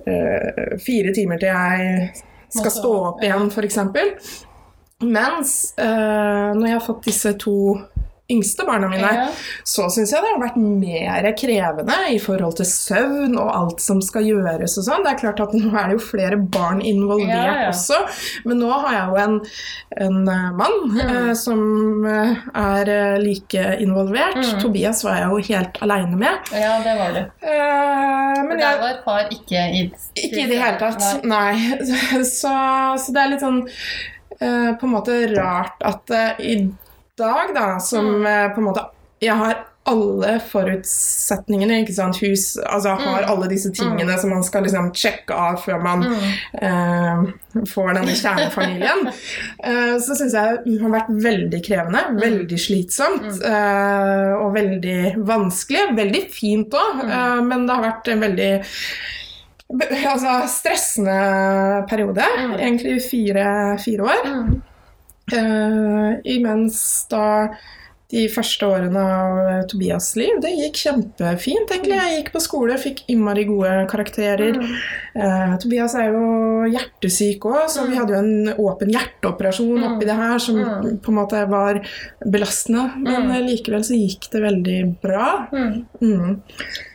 eh, 0.06 0.78
fire 0.84 1.14
timer 1.16 1.42
til 1.44 1.52
jeg 1.52 2.08
skal 2.56 2.72
stå 2.72 2.94
opp 3.12 3.24
igjen, 3.26 3.50
f.eks. 3.52 3.80
Mens 5.04 5.52
uh, 5.78 6.56
når 6.58 6.64
jeg 6.66 6.78
har 6.80 6.86
fått 6.88 7.06
disse 7.06 7.34
to 7.38 7.58
yngste 8.30 8.66
barna 8.68 8.90
mine, 8.92 9.08
Ja. 9.14 9.28
så 9.64 9.86
syns 9.90 10.12
jeg 10.12 10.22
det 10.22 10.32
har 10.34 10.42
vært 10.42 10.58
mer 10.60 11.28
krevende 11.40 11.96
i 12.12 12.18
forhold 12.20 12.58
til 12.58 12.66
søvn 12.68 13.38
og 13.40 13.52
alt 13.56 13.80
som 13.82 14.02
skal 14.04 14.26
gjøres 14.28 14.78
og 14.78 14.84
sånn. 14.84 15.04
Det 15.06 15.14
er 15.14 15.20
klart 15.22 15.40
at 15.46 15.54
nå 15.56 15.70
er 15.72 15.88
det 15.88 15.96
jo 16.00 16.04
flere 16.10 16.38
barn 16.38 16.82
involvert 16.82 17.30
Ja, 17.30 17.54
ja. 17.64 17.70
også, 17.72 18.02
men 18.46 18.60
nå 18.60 18.72
har 18.72 18.94
jeg 18.98 19.06
jo 19.08 19.16
en, 19.24 19.38
en 20.08 20.28
eh, 20.28 20.50
mann 20.60 20.78
Mm. 20.88 21.00
eh, 21.00 21.34
som 21.40 22.06
eh, 22.06 22.36
er 22.56 22.90
eh, 22.90 23.18
like 23.24 23.64
involvert. 23.80 24.36
Mm. 24.38 24.60
Tobias 24.62 25.04
var 25.04 25.16
jeg 25.22 25.30
jo 25.30 25.54
helt 25.54 25.80
aleine 25.82 26.18
med. 26.18 26.52
ja, 26.52 26.74
det 26.84 26.98
var 27.00 27.14
det. 27.16 27.26
Eh, 27.42 28.44
men 28.44 28.58
der 28.60 28.78
var 28.82 29.00
far 29.06 29.28
ikke 29.32 29.64
i 29.72 29.86
ikke 30.16 30.44
i 30.44 30.48
det 30.52 30.60
hele 30.62 30.78
tatt. 30.80 31.24
Nei. 31.24 31.54
Nei. 31.54 31.78
Så, 32.28 32.52
så 32.98 33.14
det 33.14 33.22
er 33.24 33.30
litt 33.32 33.42
sånn 33.44 33.62
eh, 34.42 34.74
på 34.78 34.86
en 34.88 34.94
måte 34.94 35.16
rart 35.36 35.82
at 35.86 36.12
eh, 36.12 36.44
i 36.44 36.56
dag, 37.18 37.54
da, 37.56 37.80
som 37.80 38.06
Mm. 38.22 38.26
eh, 38.26 38.54
på 38.56 38.62
en 38.62 38.70
måte 38.72 38.86
Jeg 39.22 39.34
har 39.34 39.66
alle 39.88 40.40
forutsetningene, 40.52 41.80
ikke 41.82 41.94
sant. 41.96 42.18
Hus 42.22 42.58
Altså 42.60 42.90
har 43.00 43.24
Mm. 43.24 43.30
alle 43.32 43.48
disse 43.50 43.72
tingene 43.74 44.18
som 44.20 44.30
man 44.30 44.44
skal 44.44 44.64
liksom 44.64 44.92
sjekke 44.94 45.32
av 45.34 45.56
før 45.64 45.82
man 45.82 46.04
Mm. 46.04 46.34
eh, 46.62 47.64
får 47.66 47.94
denne 47.96 48.14
kjernefamilien. 48.14 49.08
eh, 49.64 49.96
så 49.98 50.14
syns 50.20 50.34
jeg 50.34 50.60
det 50.66 50.82
har 50.82 50.90
vært 50.90 51.10
veldig 51.10 51.62
krevende, 51.66 52.04
Mm. 52.12 52.20
veldig 52.22 52.60
slitsomt 52.60 53.42
eh, 53.44 54.34
og 54.38 54.54
veldig 54.54 55.16
vanskelig. 55.26 55.96
Veldig 55.98 56.30
fint 56.32 56.70
òg, 56.70 57.02
Mm. 57.04 57.10
eh, 57.12 57.42
men 57.42 57.66
det 57.66 57.76
har 57.76 57.84
vært 57.84 58.08
en 58.12 58.20
veldig 58.22 58.66
Altså 59.70 60.48
stressende 60.48 61.86
periode. 61.90 62.24
Mm. 62.38 62.54
Egentlig 62.60 63.02
fire, 63.04 63.78
fire 63.84 64.00
år. 64.00 64.62
Mm. 65.32 65.38
Eh, 65.38 66.20
imens 66.38 67.06
da 67.12 67.50
de 68.10 68.22
første 68.32 68.64
årene 68.64 69.02
av 69.04 69.66
Tobias' 69.68 70.14
liv, 70.16 70.38
det 70.40 70.54
gikk 70.56 70.78
kjempefint, 70.80 71.68
egentlig. 71.76 71.98
Jeg 72.00 72.22
gikk 72.22 72.30
på 72.32 72.40
skole, 72.40 72.78
fikk 72.80 73.02
innmari 73.12 73.44
gode 73.50 73.74
karakterer. 73.92 74.56
Mm. 74.56 74.70
Eh, 75.20 75.58
Tobias 75.60 75.94
er 76.00 76.14
jo 76.14 76.22
hjertesyk 76.72 77.44
òg, 77.50 77.66
så 77.68 77.84
vi 77.90 77.98
hadde 78.00 78.16
jo 78.16 78.22
en 78.22 78.54
åpen 78.64 78.94
hjerteoperasjon 78.96 79.76
Mm. 79.76 79.84
oppi 79.90 80.06
det 80.08 80.16
her 80.16 80.40
som 80.40 80.56
Mm. 80.56 81.00
på 81.04 81.10
en 81.12 81.16
måte 81.20 81.50
var 81.50 81.82
belastende. 82.26 82.96
Men 82.96 83.24
Mm. 83.28 83.32
eh, 83.32 83.42
likevel 83.50 83.84
så 83.84 84.00
gikk 84.00 84.30
det 84.32 84.42
veldig 84.42 85.02
bra. 85.02 85.48
Mm. 85.52 85.86
Mm. 86.02 86.42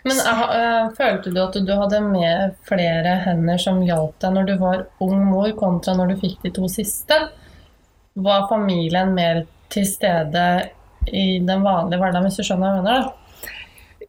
Men 0.06 0.16
eh, 0.18 0.42
eh, 0.56 0.88
følte 0.96 1.30
du 1.34 1.40
at 1.42 1.52
du 1.52 1.72
hadde 1.76 2.00
med 2.10 2.54
flere 2.66 3.20
hender 3.26 3.58
som 3.58 3.82
hjalp 3.82 4.18
deg 4.18 4.32
når 4.32 4.46
du 4.46 4.56
var 4.56 4.86
ung 4.98 5.22
mor, 5.26 5.52
kontra 5.52 5.92
når 5.94 6.08
du 6.14 6.16
fikk 6.26 6.42
de 6.42 6.50
to 6.50 6.62
siste? 6.68 7.28
Var 8.14 8.48
familien 8.48 9.14
mer 9.16 9.44
til 9.72 9.86
stede 9.88 10.70
i 11.08 11.38
den 11.40 11.62
vanlige 11.64 11.98
hverdagen, 11.98 12.26
hvis 12.28 12.36
du 12.36 12.42
skjønner 12.44 12.68
hva 12.68 12.76
jeg 12.76 12.84
mener? 12.84 13.02
da? 13.02 13.18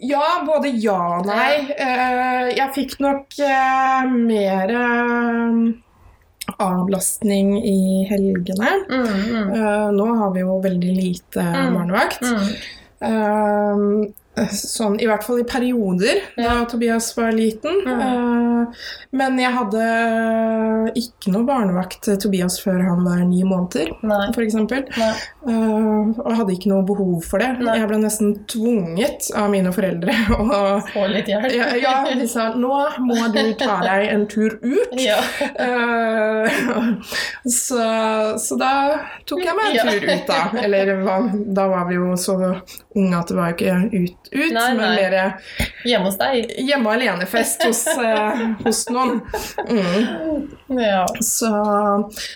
Ja, 0.04 0.26
både 0.46 0.72
ja 0.84 0.98
og 1.20 1.26
nei. 1.30 1.70
Eh, 1.80 2.50
Jeg 2.58 2.74
fikk 2.76 2.98
nok 3.00 3.38
eh, 3.40 4.10
mer 4.12 4.74
eh, 4.76 5.72
avlastning 6.60 7.54
i 7.64 8.04
helgene. 8.10 8.74
Mm, 8.90 9.14
mm, 9.32 9.54
Nå 9.96 10.08
har 10.20 10.34
vi 10.36 10.44
jo 10.44 10.58
veldig 10.66 10.96
lite 10.98 11.46
Mm. 11.46 11.74
barnevakt. 11.78 12.22
mm. 13.02 14.14
Eh, 14.36 14.50
Sånn, 14.50 14.96
I 15.02 15.06
hvert 15.06 15.24
fall 15.28 15.44
i 15.44 15.46
perioder 15.46 16.24
da 16.40 16.64
Tobias 16.66 17.12
var 17.18 17.32
liten. 17.38 17.84
Mm. 17.86 18.02
Eh, 18.02 18.86
Men 19.14 19.38
jeg 19.38 19.52
hadde 19.54 19.84
ikke 20.98 21.30
noe 21.34 21.46
barnevakt 21.46 22.00
til 22.08 22.16
Tobias 22.18 22.56
før 22.64 22.80
han 22.82 23.04
var 23.06 23.20
ni 23.30 23.44
måneder, 23.46 23.92
f.eks. 24.34 24.56
Uh, 25.44 26.10
og 26.24 26.32
hadde 26.40 26.56
ikke 26.56 26.72
noe 26.72 26.86
behov 26.88 27.20
for 27.28 27.44
det. 27.44 27.52
Nei. 27.62 27.76
Jeg 27.78 27.90
ble 27.92 28.00
nesten 28.02 28.32
tvunget 28.50 29.28
av 29.38 29.52
mine 29.54 29.70
foreldre. 29.76 30.16
Og, 30.40 30.88
Få 30.94 31.06
litt 31.12 31.30
hjelp. 31.30 31.46
ja, 31.54 31.68
ja, 31.78 31.94
de 32.18 32.26
sa 32.32 32.48
nå 32.58 32.72
må 33.06 33.20
du 33.36 33.42
ta 33.60 33.78
deg 33.84 34.08
en 34.16 34.26
tur 34.32 34.56
ut. 34.64 34.96
Ja. 34.98 35.20
Eh, 35.62 36.64
så, 37.54 37.84
så 38.40 38.58
da 38.60 38.72
tok 39.30 39.44
jeg 39.46 39.58
meg 39.60 39.74
en 39.74 39.78
Ja. 39.78 39.86
tur 39.92 40.10
ut, 40.10 40.26
da. 40.28 40.42
Eller 40.64 40.94
da 41.54 41.68
var 41.70 41.86
vi 41.92 42.00
jo 42.00 42.14
så 42.18 42.38
unge 42.96 43.20
at 43.20 43.30
det 43.30 43.38
var 43.38 43.54
ikke 43.54 43.78
ut, 43.94 44.23
ut 44.34 44.54
Nei, 44.56 44.74
men 44.78 44.96
mer 44.98 45.16
Hjemme 45.86 46.08
hos 46.10 46.18
deg. 46.18 46.52
hjemme 46.68 46.94
alene-fest 46.96 47.64
hos, 47.68 47.84
eh, 47.98 48.44
hos 48.64 48.84
noen. 48.90 49.22
Mm. 49.68 50.50
Ja. 50.80 51.06
Så, 51.22 51.52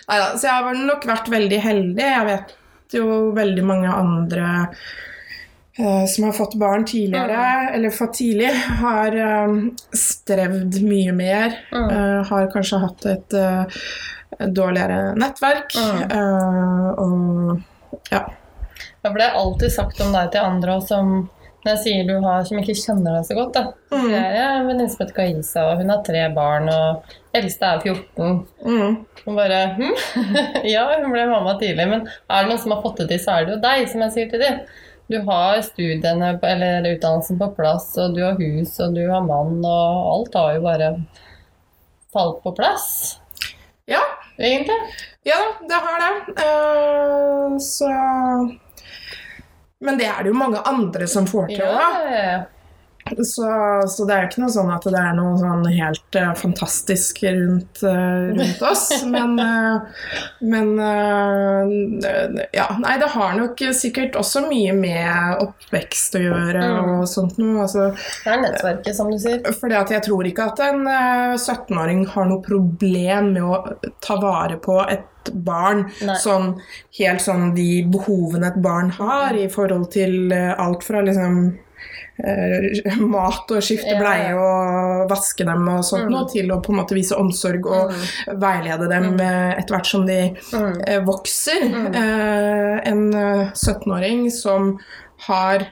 neida, 0.08 0.32
så 0.36 0.46
jeg 0.46 0.54
har 0.68 0.80
nok 0.88 1.06
vært 1.08 1.28
veldig 1.32 1.60
heldig. 1.64 2.08
Jeg 2.08 2.26
vet 2.28 2.56
jo 2.98 3.06
veldig 3.36 3.64
mange 3.68 3.92
andre 3.92 4.50
eh, 5.78 6.04
som 6.08 6.28
har 6.28 6.36
fått 6.36 6.54
barn 6.60 6.84
tidligere, 6.88 7.70
eller 7.74 7.90
fått 7.94 8.18
tidlig, 8.20 8.52
har 8.82 9.16
eh, 9.16 9.56
strevd 9.92 10.80
mye 10.84 11.16
mer. 11.16 11.58
Mm. 11.72 11.88
eh, 11.88 12.20
har 12.30 12.52
kanskje 12.52 12.82
hatt 12.84 13.08
et 13.14 13.38
eh, 13.38 13.80
dårligere 14.46 15.14
nettverk. 15.18 15.74
Mm. 15.76 16.04
eh, 16.10 16.88
og 17.00 18.06
ja. 18.12 18.26
Ja, 19.02 19.10
for 19.10 19.18
det 19.18 19.26
er 19.28 19.36
alltid 19.38 19.72
sagt 19.72 20.00
om 20.04 20.12
deg 20.14 20.32
til 20.34 20.44
andre 20.44 20.78
som 20.84 21.12
når 21.64 21.70
jeg 21.74 21.80
sier 21.84 22.04
du 22.08 22.14
har, 22.24 22.44
som 22.46 22.58
ikke 22.60 22.74
kjenner 22.78 23.16
deg 23.18 23.24
så 23.28 23.34
godt. 23.38 23.52
da. 23.56 23.62
Så 23.90 23.98
Mm. 23.98 24.10
jeg, 24.12 24.34
ja, 24.38 24.48
en 24.58 24.66
venninne 24.68 24.90
som 24.92 25.00
heter 25.02 25.16
Kaisa, 25.16 25.64
og 25.72 25.78
hun 25.82 25.90
har 25.90 26.02
tre 26.06 26.22
barn, 26.34 26.68
og 26.68 27.14
eldste 27.34 27.66
er 27.66 27.80
14. 27.80 28.46
Mm. 28.64 28.98
Hun 29.24 29.36
bare 29.36 29.58
hm? 29.76 29.94
Ja, 30.74 30.84
hun 31.00 31.10
ble 31.12 31.24
mamma 31.28 31.56
tidlig, 31.60 31.88
men 31.90 32.04
er 32.06 32.42
det 32.44 32.48
noen 32.52 32.60
som 32.62 32.72
har 32.76 32.82
fått 32.84 33.02
det 33.02 33.08
til, 33.10 33.20
så 33.24 33.34
er 33.38 33.44
det 33.48 33.56
jo 33.56 33.62
deg, 33.64 33.88
som 33.90 34.04
jeg 34.06 34.14
sier 34.14 34.30
til 34.30 34.44
dem. 34.44 34.60
Du 35.08 35.18
har 35.24 35.60
studiene 35.64 36.34
eller 36.44 36.84
utdannelsen 36.94 37.38
på 37.40 37.50
plass, 37.56 37.90
og 37.98 38.14
du 38.14 38.22
har 38.22 38.36
hus, 38.38 38.74
og 38.84 38.94
du 38.94 39.06
har 39.08 39.24
mann, 39.24 39.58
og 39.64 40.10
alt 40.14 40.34
har 40.36 40.54
jo 40.58 40.64
bare 40.66 40.90
falt 42.12 42.42
på 42.44 42.52
plass. 42.56 43.18
ja. 43.88 44.00
egentlig. 44.38 44.76
Ja, 45.26 45.38
det 45.68 45.78
har 45.84 45.98
det. 46.04 46.34
Uh, 46.38 47.56
så 47.58 47.88
Men 49.80 49.98
det 49.98 50.06
er 50.10 50.22
det 50.22 50.32
jo 50.32 50.38
mange 50.38 50.58
andre 50.66 51.06
som 51.06 51.26
får 51.26 51.52
til. 51.52 51.60
Ja, 51.62 51.90
ja, 52.10 52.22
ja. 52.22 52.38
Så, 53.24 53.48
så 53.88 54.06
det 54.08 54.14
er 54.16 54.26
ikke 54.28 54.42
noe 54.44 54.52
sånn 54.54 54.70
at 54.74 54.84
det 54.88 55.00
er 55.00 55.14
noe 55.16 55.34
sånn 55.40 55.64
helt 55.74 56.18
uh, 56.20 56.32
fantastisk 56.38 57.22
rundt, 57.26 57.82
uh, 57.82 58.30
rundt 58.36 58.62
oss. 58.68 58.86
Men, 59.14 59.34
uh, 59.40 59.80
men 60.40 60.68
Ja, 62.54 62.66
nei, 62.80 62.94
det 63.00 63.08
har 63.14 63.34
nok 63.38 63.60
sikkert 63.76 64.16
også 64.18 64.44
mye 64.48 64.72
med 64.76 65.42
oppvekst 65.44 66.18
å 66.18 66.22
gjøre 66.22 66.64
Mm. 66.68 66.88
og 67.00 67.04
sånt 67.08 67.38
noe. 67.40 67.62
Altså, 67.64 67.88
Det 68.24 68.32
er 68.32 68.40
nettverket, 68.42 68.94
som 68.96 69.10
du 69.10 69.18
sier. 69.18 69.40
fordi 69.60 69.74
at 69.78 69.90
jeg 69.94 70.02
tror 70.06 70.26
ikke 70.28 70.46
at 70.52 70.60
en 70.64 70.86
eh, 70.86 71.36
17-åring 71.38 72.06
har 72.14 72.26
noe 72.28 72.42
problem 72.44 73.32
med 73.34 73.42
å 73.42 73.60
ta 74.04 74.16
vare 74.20 74.58
på 74.62 74.78
et 74.90 75.30
barn. 75.44 75.86
Sånn 76.22 76.54
helt 76.98 77.20
sånn 77.24 77.54
de 77.56 77.84
behovene 77.92 78.48
et 78.48 78.60
barn 78.64 78.90
har 78.96 79.36
i 79.36 79.48
forhold 79.52 79.90
til 79.92 80.32
alt 80.32 80.84
fra 80.86 81.02
liksom 81.04 81.40
mat 82.18 83.50
og 83.54 83.62
skifte 83.62 83.94
Ja, 83.94 84.00
bleie 84.00 84.34
og 84.34 85.08
vaske 85.10 85.44
dem 85.46 85.68
og 85.68 85.84
sånt 85.86 86.08
Mm. 86.08 86.10
noe, 86.16 86.28
til 86.32 86.50
å 86.50 86.60
på 86.62 86.72
en 86.74 86.80
måte 86.80 86.94
vise 86.96 87.14
omsorg 87.18 87.66
og 87.66 87.92
veilede 88.40 88.88
dem 88.90 89.12
mm. 89.16 89.58
etter 89.58 89.74
hvert 89.76 89.86
som 89.86 90.06
de 90.06 90.34
Mm. 90.52 90.82
eh, 90.86 91.00
vokser. 91.06 91.62
Mm. 91.68 91.94
Eh, 91.94 92.80
en 92.90 93.14
eh, 93.14 93.50
17-åring 93.54 94.30
som 94.32 94.78
har 95.28 95.66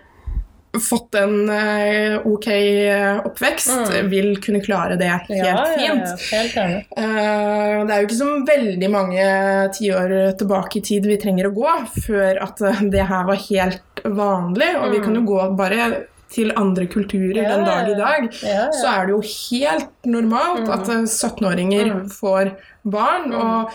fått 0.77 1.15
en 1.17 1.49
eh, 1.49 2.19
ok 2.29 2.47
eh, 2.49 3.21
oppvekst, 3.25 3.71
Mm. 3.71 4.09
vil 4.11 4.37
kunne 4.45 4.61
klare 4.61 4.99
det 4.99 5.09
helt 5.09 5.31
Ja, 5.31 5.65
fint. 5.65 6.05
ja, 6.05 6.37
helt. 6.37 6.87
Eh, 6.97 7.85
det 7.87 7.91
er 7.95 8.01
jo 8.03 8.07
ikke 8.07 8.19
så 8.21 8.47
veldig 8.47 8.91
mange 8.91 9.71
tiår 9.73 10.37
tilbake 10.37 10.77
i 10.77 10.81
tid 10.83 11.07
vi 11.07 11.17
trenger 11.17 11.47
å 11.49 11.55
gå 11.55 11.73
før 12.07 12.43
at 12.43 12.61
eh, 12.61 12.83
det 12.93 13.07
her 13.09 13.25
var 13.25 13.37
helt 13.37 13.81
vanlig, 14.05 14.77
og 14.77 14.91
vi 14.93 14.99
Mm. 14.99 15.05
kan 15.05 15.15
jo 15.15 15.23
gå 15.23 15.57
bare 15.57 16.07
til 16.33 16.51
andre 16.57 16.87
kulturer 16.91 17.37
Ja, 17.43 17.57
den 17.57 17.65
dag 17.65 17.89
i 17.89 17.95
dag. 17.95 18.29
Ja. 18.43 18.67
Så 18.73 18.87
er 18.91 19.07
det 19.07 19.15
jo 19.15 19.23
helt 19.23 19.89
normalt 20.05 20.65
Mm. 20.67 20.71
at 20.75 20.89
eh, 20.89 21.03
17-åringer 21.07 21.93
Mm. 21.95 22.11
får 22.11 22.51
barn. 22.85 23.31
Mm. 23.31 23.35
og 23.41 23.71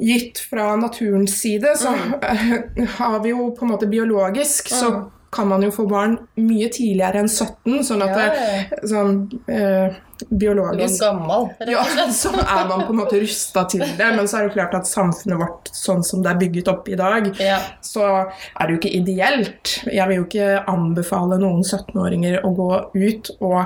Gitt 0.00 0.38
fra 0.50 0.76
naturens 0.80 1.34
side, 1.42 1.74
så 1.76 1.90
eh, 2.22 2.86
har 2.98 3.18
vi 3.22 3.28
jo 3.34 3.50
på 3.58 3.66
en 3.66 3.72
måte 3.74 3.86
biologisk 3.90 4.68
så. 4.72 5.10
Kan 5.30 5.46
man 5.46 5.62
jo 5.62 5.70
få 5.70 5.84
barn 5.86 6.16
mye 6.42 6.66
tidligere 6.74 7.20
enn 7.22 7.28
17, 7.30 7.84
sånn 7.86 8.02
at 8.02 8.16
det, 8.18 8.80
sånn 8.90 9.20
eh, 9.46 9.94
Du 10.28 10.42
er 10.50 10.58
gammel. 10.58 11.44
rett 11.60 11.70
ja, 11.70 11.80
og 11.80 11.86
slett. 11.94 12.10
så 12.18 12.32
er 12.34 12.66
man 12.68 12.82
på 12.84 12.90
en 12.92 12.98
måte 12.98 13.20
rusta 13.22 13.62
til 13.70 13.80
det. 13.86 14.08
Men 14.16 14.26
så 14.28 14.40
er 14.40 14.48
det 14.48 14.56
klart 14.58 14.74
at 14.76 14.90
samfunnet 14.90 15.38
vårt 15.40 15.70
sånn 15.72 16.02
som 16.04 16.20
det 16.22 16.32
er 16.34 16.40
bygget 16.42 16.68
opp 16.68 16.88
i 16.92 16.98
dag, 16.98 17.30
Ja. 17.40 17.60
så 17.80 18.04
er 18.26 18.66
det 18.66 18.74
jo 18.74 18.80
ikke 18.82 18.92
ideelt. 19.00 19.76
Jeg 19.86 20.08
vil 20.10 20.16
jo 20.18 20.26
ikke 20.26 20.50
anbefale 20.68 21.38
noen 21.40 21.62
17-åringer 21.64 22.42
å 22.44 22.50
gå 22.58 22.68
ut 23.00 23.30
og 23.40 23.60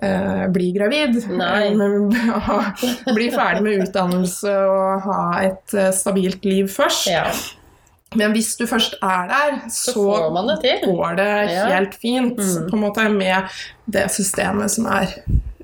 eh, 0.00 0.46
bli 0.54 0.70
gravid. 0.78 1.20
Eh, 1.26 1.74
Men, 1.76 2.08
bli 3.18 3.28
ferdig 3.34 3.62
med 3.66 3.82
utdannelse 3.88 4.56
og 4.72 5.08
ha 5.10 5.22
et 5.42 5.74
eh, 5.74 5.90
stabilt 5.92 6.44
liv 6.48 6.70
først. 6.70 7.10
ja. 7.12 7.26
Men 8.18 8.32
hvis 8.34 8.56
du 8.58 8.64
først 8.66 8.94
er 9.02 9.28
der, 9.30 9.60
Så 9.70 9.92
så 9.92 9.94
får 9.94 10.32
man 10.34 10.48
det 10.48 10.56
til. 10.64 10.88
går 10.96 11.16
det 11.16 11.28
Ja. 11.52 11.66
helt 11.76 11.94
fint 11.94 12.36
Mm. 12.38 12.70
på 12.70 12.76
en 12.76 12.82
måte 12.82 13.08
med 13.12 13.44
det 13.86 14.10
systemet 14.10 14.70
som 14.70 14.86
er 14.86 15.06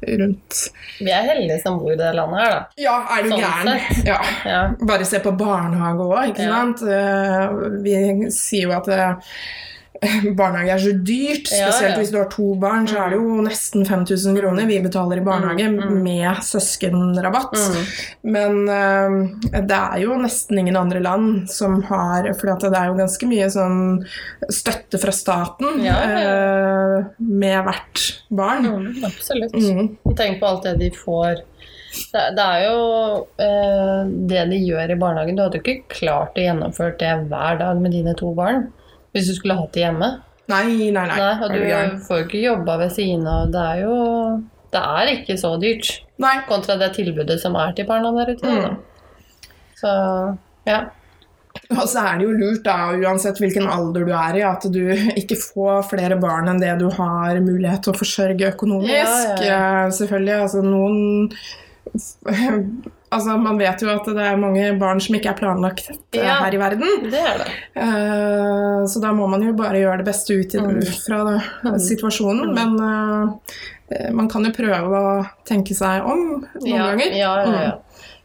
rundt. 0.06 0.68
Vi 1.00 1.10
er 1.10 1.22
heldige 1.26 1.62
som 1.62 1.78
bor 1.80 1.90
i 1.92 1.96
det 1.96 2.14
landet 2.14 2.38
her, 2.38 2.50
da. 2.50 2.64
Ja, 2.78 2.96
er 3.18 3.22
du 3.24 3.30
Sånn 3.30 3.40
gæren? 3.40 3.80
Ja. 4.06 4.20
Ja. 4.44 4.60
Bare 4.86 5.04
se 5.04 5.18
på 5.18 5.32
barnehage 5.36 5.98
òg, 6.06 6.28
ikke 6.30 6.44
Ja. 6.46 6.50
sant. 6.50 6.82
Eh, 6.82 7.48
Vi 7.82 8.30
sier 8.30 8.62
jo 8.68 8.72
at 8.72 8.88
eh, 8.88 9.14
barnehage 10.38 10.74
er 10.74 10.82
så 10.82 10.92
dyrt. 10.92 11.48
Spesielt 11.50 11.92
ja. 11.92 11.98
hvis 12.00 12.12
du 12.12 12.18
har 12.20 12.28
to 12.32 12.50
barn, 12.60 12.86
så 12.90 13.00
er 13.04 13.14
det 13.14 13.20
jo 13.20 13.40
nesten 13.44 13.86
5000 13.88 14.36
kroner 14.40 14.68
vi 14.68 14.78
betaler 14.84 15.20
i 15.20 15.26
barnehage 15.26 15.66
Mm, 15.66 15.76
mm. 15.80 16.02
med 16.04 16.42
søskenrabatt. 16.44 17.56
Mm. 17.56 17.88
Men 18.34 18.58
uh, 18.68 19.60
det 19.66 19.78
er 19.78 20.02
jo 20.02 20.18
nesten 20.20 20.60
ingen 20.60 20.76
andre 20.78 21.00
land 21.02 21.48
som 21.50 21.80
har 21.88 22.28
For 22.38 22.50
det 22.50 22.70
er 22.76 22.90
jo 22.90 22.98
ganske 22.98 23.28
mye 23.30 23.48
sånn 23.52 23.80
støtte 24.52 25.00
fra 25.02 25.12
staten 25.14 25.82
Ja, 25.84 25.96
ja. 26.06 26.22
eh, 26.22 27.10
med 27.18 27.58
hvert 27.66 28.04
barn. 28.28 28.66
Mm, 28.66 29.04
absolutt. 29.06 29.54
Mm. 29.54 30.14
Tenk 30.16 30.40
på 30.40 30.48
alt 30.50 30.66
det 30.66 30.76
de 30.80 30.90
får. 30.94 31.42
Det, 32.12 32.24
det 32.36 32.44
er 32.44 32.64
jo 32.66 32.80
eh, 33.42 34.00
det 34.30 34.46
de 34.52 34.58
gjør 34.60 34.92
i 34.92 34.98
barnehagen. 35.00 35.38
Du 35.38 35.44
hadde 35.44 35.60
jo 35.60 35.64
ikke 35.64 35.96
klart 36.00 36.36
å 36.38 36.44
gjennomføre 36.44 36.96
det 37.00 37.14
hver 37.30 37.60
dag 37.62 37.80
med 37.82 37.96
dine 37.96 38.16
to 38.18 38.32
barn 38.36 38.66
hvis 39.16 39.30
du 39.32 39.34
skulle 39.38 39.56
hatt 39.58 39.72
det 39.74 39.82
hjemme. 39.86 40.10
Nei, 40.52 40.66
nei, 40.94 41.06
nei. 41.08 41.16
Nei, 41.18 41.30
og 41.42 41.54
du 41.56 42.04
får 42.06 42.20
jo 42.20 42.26
ikke 42.28 42.42
jobba 42.44 42.76
ved 42.84 42.92
siden 42.94 43.24
av. 43.26 43.48
Det 43.50 43.62
er 43.72 43.80
jo 43.82 43.96
Det 44.76 44.82
er 44.82 45.10
ikke 45.16 45.34
så 45.40 45.54
dyrt 45.62 45.88
Nei. 46.22 46.36
kontra 46.46 46.76
det 46.78 46.92
tilbudet 46.94 47.40
som 47.42 47.56
er 47.58 47.72
til 47.74 47.86
barna 47.88 48.12
der 48.14 48.34
ute. 48.36 48.52
Mm. 48.52 48.76
Så 49.80 49.90
ja. 50.68 50.84
Og 51.72 51.86
så 51.88 52.02
er 52.04 52.18
det 52.20 52.26
jo 52.26 52.34
lurt, 52.36 52.62
da, 52.66 52.92
uansett 53.00 53.38
hvilken 53.40 53.66
alder 53.72 54.04
du 54.04 54.12
er 54.12 54.36
i, 54.38 54.42
at 54.44 54.66
du 54.70 54.82
ikke 55.16 55.38
får 55.40 55.86
flere 55.90 56.18
barn 56.20 56.50
enn 56.52 56.60
det 56.60 56.74
du 56.82 56.86
har 56.92 57.40
mulighet 57.40 57.82
til 57.86 57.94
å 57.94 57.98
forsørge 57.98 58.52
økonomisk. 58.52 59.42
Ja, 59.42 59.86
Eh, 59.86 59.90
Selvfølgelig. 59.96 60.36
Altså 60.44 60.62
noen 60.62 61.32
Altså, 63.14 63.36
Man 63.38 63.58
vet 63.58 63.80
jo 63.84 63.88
at 63.92 64.04
det 64.04 64.18
er 64.26 64.36
mange 64.40 64.64
barn 64.80 64.98
som 65.00 65.14
ikke 65.14 65.30
er 65.30 65.38
planlagt 65.38 65.86
Ja. 66.16 66.40
her 66.42 66.54
i 66.54 66.58
verden. 66.58 67.04
Det 67.10 67.20
er 67.20 67.38
det. 67.38 67.52
Uh, 67.76 68.82
Så 68.86 69.00
da 69.02 69.12
må 69.14 69.28
man 69.30 69.42
jo 69.46 69.52
bare 69.56 69.78
gjøre 69.80 69.98
det 70.02 70.06
beste 70.08 70.34
ut 70.34 70.54
Mm. 70.54 70.82
fra 71.06 71.24
det, 71.24 71.42
Mm. 71.64 71.78
situasjonen. 71.78 72.50
Mm. 72.50 72.54
Men 72.54 72.80
uh, 72.80 74.10
man 74.12 74.28
kan 74.28 74.44
jo 74.44 74.50
prøve 74.50 74.90
å 74.90 75.26
tenke 75.46 75.74
seg 75.74 76.02
om 76.04 76.44
noen 76.56 76.66
ja, 76.66 76.86
ganger. 76.90 77.12
Ja, 77.16 77.34
ja, 77.44 77.62
ja. 77.62 77.72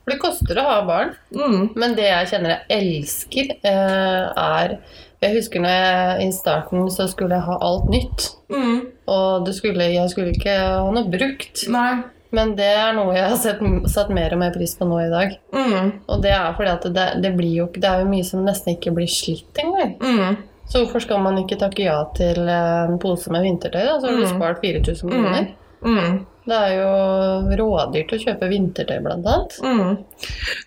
For 0.04 0.12
det 0.16 0.20
koster 0.20 0.58
å 0.58 0.64
ha 0.66 0.82
barn. 0.86 1.12
Mm. 1.34 1.70
Men 1.76 1.94
det 1.96 2.08
jeg 2.10 2.28
kjenner 2.32 2.58
jeg 2.68 2.82
elsker, 2.82 3.56
uh, 3.66 4.34
er 4.36 4.80
Jeg 5.22 5.36
husker 5.36 5.60
når 5.62 5.70
jeg 5.70 6.28
i 6.28 6.32
starten 6.34 6.88
så 6.90 7.06
skulle 7.08 7.36
jeg 7.38 7.46
ha 7.46 7.58
alt 7.62 7.86
nytt. 7.94 8.32
Mm. 8.50 8.88
Og 9.08 9.46
det 9.46 9.54
skulle, 9.54 9.94
jeg 9.94 10.10
skulle 10.10 10.32
ikke 10.34 10.56
ha 10.58 10.90
noe 10.92 11.04
brukt. 11.14 11.68
Nei. 11.70 12.02
Men 12.32 12.54
det 12.56 12.70
er 12.80 12.94
noe 12.96 13.12
jeg 13.16 13.28
har 13.28 13.36
sett, 13.42 13.60
satt 13.92 14.10
mer 14.16 14.32
og 14.32 14.40
mer 14.40 14.54
pris 14.56 14.74
på 14.80 14.88
nå 14.88 15.02
i 15.04 15.10
dag. 15.12 15.34
Mm. 15.52 15.92
Og 16.08 16.22
det 16.24 16.32
er 16.32 16.54
fordi 16.56 16.72
at 16.72 16.88
det, 16.96 17.08
det 17.26 17.34
blir 17.36 17.58
jo 17.58 17.66
Det 17.76 17.84
er 17.90 18.06
jo 18.06 18.08
mye 18.12 18.24
som 18.28 18.46
nesten 18.48 18.78
ikke 18.78 18.94
blir 18.96 19.10
slitt 19.12 19.60
engang. 19.60 19.98
Mm. 20.00 20.38
Så 20.72 20.80
hvorfor 20.86 21.04
skal 21.04 21.20
man 21.20 21.36
ikke 21.42 21.58
takke 21.60 21.84
ja 21.84 21.98
til 22.16 22.48
en 22.48 22.96
pose 23.04 23.28
med 23.36 23.44
vintertøy? 23.44 23.82
Da? 23.84 23.98
Så 24.00 24.08
har 24.08 24.16
du 24.16 24.24
Mm. 24.24 24.36
spart 24.38 24.62
4000 24.64 25.12
kroner. 25.12 25.50
Mm. 25.84 26.20
Det 26.48 26.58
er 26.58 26.72
jo 26.74 27.58
rådyrt 27.60 28.14
å 28.16 28.18
kjøpe 28.24 28.48
vintertøy, 28.50 28.96
blant 29.04 29.28
annet. 29.30 29.58
Mm. 29.62 29.98